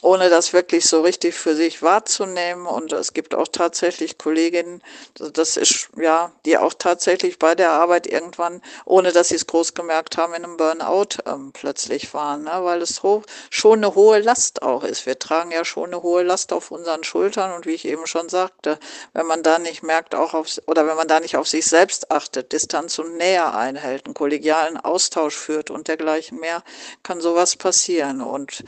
ohne 0.00 0.30
das 0.30 0.54
wirklich 0.54 0.86
so 0.86 1.02
richtig 1.02 1.34
für 1.34 1.54
sich 1.54 1.82
wahrzunehmen. 1.82 2.66
Und 2.66 2.92
es 2.92 3.12
gibt 3.12 3.34
auch 3.34 3.48
tatsächlich 3.48 4.16
Kolleginnen, 4.16 4.82
das 5.14 5.58
ist 5.58 5.90
ja, 5.96 6.32
die 6.46 6.56
auch 6.56 6.72
tatsächlich 6.72 7.38
bei 7.38 7.54
der 7.54 7.72
Arbeit 7.72 8.06
irgendwann, 8.06 8.62
ohne 8.86 9.12
dass 9.12 9.28
sie 9.28 9.34
es 9.34 9.46
groß 9.46 9.74
gemerkt 9.74 10.16
haben, 10.16 10.32
in 10.32 10.44
einem 10.44 10.56
Burnout 10.56 11.18
ähm, 11.26 11.52
plötzlich 11.52 12.14
waren, 12.14 12.44
ne? 12.44 12.52
weil 12.62 12.80
es 12.80 13.02
ho 13.02 13.22
schon 13.50 13.80
eine 13.80 13.94
hohe 13.94 14.20
Last 14.20 14.62
auch 14.62 14.82
ist. 14.82 15.04
Wir 15.04 15.18
tragen 15.18 15.50
ja 15.50 15.64
schon 15.64 15.92
eine 15.92 16.02
hohe 16.02 16.22
Last 16.22 16.54
auf 16.54 16.70
unseren 16.70 17.04
Schultern 17.04 17.52
und 17.52 17.66
wie 17.66 17.74
ich 17.74 17.84
eben 17.84 18.06
schon 18.06 18.30
sagte, 18.30 18.78
wenn 19.12 19.26
man 19.26 19.42
da 19.42 19.58
nicht 19.58 19.82
merkt, 19.82 20.14
auch 20.14 20.32
auf, 20.32 20.48
oder 20.66 20.86
wenn 20.86 20.96
man 20.96 21.08
da 21.08 21.20
nicht 21.20 21.36
auf 21.36 21.48
sich 21.48 21.66
selbst 21.66 22.10
achtet, 22.10 22.52
Distanz 22.52 22.98
und 22.98 23.18
Nähe 23.18 23.52
einhält, 23.52 24.06
einen 24.06 24.14
kollegialen 24.14 24.78
Austausch 24.78 25.36
führt 25.36 25.70
und 25.70 25.88
dergleichen 25.88 26.40
mehr, 26.40 26.62
kann 27.02 27.20
sowas 27.20 27.56
passieren. 27.56 28.22
Und 28.22 28.64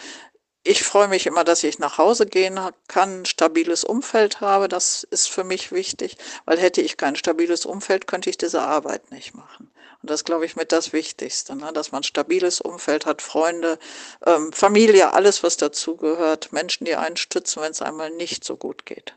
ich 0.65 0.85
freue 0.85 1.09
mich 1.09 1.27
immer, 1.27 1.45
dass 1.45 1.65
ich 1.65 1.79
nach 1.79 1.99
Hause 1.99 2.27
gehen 2.27 2.59
kann, 2.87 3.23
ein 3.23 3.25
stabiles 3.25 3.83
Umfeld 3.83 4.41
habe. 4.41 4.69
Das 4.69 5.03
ist 5.03 5.29
für 5.29 5.45
mich 5.45 5.73
wichtig, 5.73 6.17
weil 6.45 6.59
hätte 6.59 6.81
ich 6.81 6.97
kein 6.97 7.17
stabiles 7.17 7.67
Umfeld, 7.67 8.07
könnte 8.07 8.31
ich 8.31 8.39
diese 8.39 8.63
Arbeit 8.63 9.11
nicht 9.11 9.35
machen. 9.35 9.71
Und 10.03 10.11
das 10.11 10.25
glaube 10.25 10.45
ich 10.45 10.57
mit 10.57 10.73
das 10.73 10.93
Wichtigste, 10.93 11.57
ne? 11.57 11.73
dass 11.73 11.93
man 11.93 12.01
ein 12.01 12.05
stabiles 12.05 12.61
Umfeld 12.61 13.07
hat, 13.07 13.23
Freunde, 13.23 13.79
ähm, 14.25 14.53
Familie, 14.53 15.13
alles, 15.13 15.43
was 15.43 15.57
dazugehört, 15.57 16.53
Menschen, 16.53 16.85
die 16.85 16.97
einen 16.97 17.17
stützen, 17.17 17.63
wenn 17.63 17.71
es 17.71 17.83
einmal 17.83 18.11
nicht 18.11 18.45
so 18.45 18.57
gut 18.57 18.87
geht. 18.87 19.17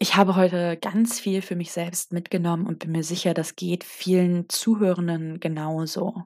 Ich 0.00 0.14
habe 0.14 0.36
heute 0.36 0.76
ganz 0.76 1.18
viel 1.18 1.42
für 1.42 1.56
mich 1.56 1.72
selbst 1.72 2.12
mitgenommen 2.12 2.66
und 2.66 2.78
bin 2.78 2.92
mir 2.92 3.02
sicher, 3.02 3.34
das 3.34 3.56
geht 3.56 3.82
vielen 3.82 4.48
Zuhörenden 4.48 5.40
genauso. 5.40 6.24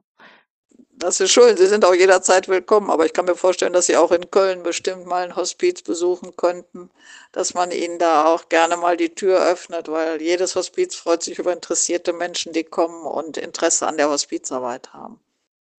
Das 0.95 1.19
ist 1.19 1.31
schön. 1.31 1.57
Sie 1.57 1.67
sind 1.67 1.85
auch 1.85 1.93
jederzeit 1.93 2.47
willkommen. 2.47 2.89
Aber 2.89 3.05
ich 3.05 3.13
kann 3.13 3.25
mir 3.25 3.35
vorstellen, 3.35 3.73
dass 3.73 3.87
Sie 3.87 3.97
auch 3.97 4.11
in 4.11 4.29
Köln 4.29 4.63
bestimmt 4.63 5.05
mal 5.05 5.23
ein 5.23 5.35
Hospiz 5.35 5.81
besuchen 5.81 6.35
könnten, 6.35 6.89
dass 7.31 7.53
man 7.53 7.71
Ihnen 7.71 7.99
da 7.99 8.25
auch 8.25 8.47
gerne 8.47 8.77
mal 8.77 8.95
die 8.95 9.13
Tür 9.13 9.45
öffnet, 9.45 9.89
weil 9.89 10.21
jedes 10.21 10.55
Hospiz 10.55 10.95
freut 10.95 11.23
sich 11.23 11.39
über 11.39 11.51
interessierte 11.51 12.13
Menschen, 12.13 12.53
die 12.53 12.63
kommen 12.63 13.05
und 13.05 13.37
Interesse 13.37 13.87
an 13.87 13.97
der 13.97 14.09
Hospizarbeit 14.09 14.93
haben. 14.93 15.19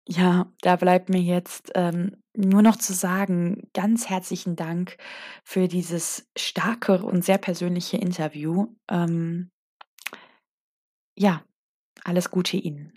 Ja, 0.06 0.52
da 0.60 0.76
bleibt 0.76 1.08
mir 1.08 1.22
jetzt 1.22 1.70
ähm, 1.74 2.16
nur 2.34 2.60
noch 2.60 2.76
zu 2.76 2.92
sagen, 2.92 3.70
ganz 3.72 4.10
herzlichen 4.10 4.56
Dank 4.56 4.98
für 5.44 5.68
dieses 5.68 6.26
starke 6.36 7.02
und 7.02 7.24
sehr 7.24 7.38
persönliche 7.38 7.96
Interview. 7.96 8.66
Ähm, 8.90 9.50
ja, 11.16 11.42
alles 12.04 12.30
Gute 12.30 12.58
Ihnen. 12.58 12.92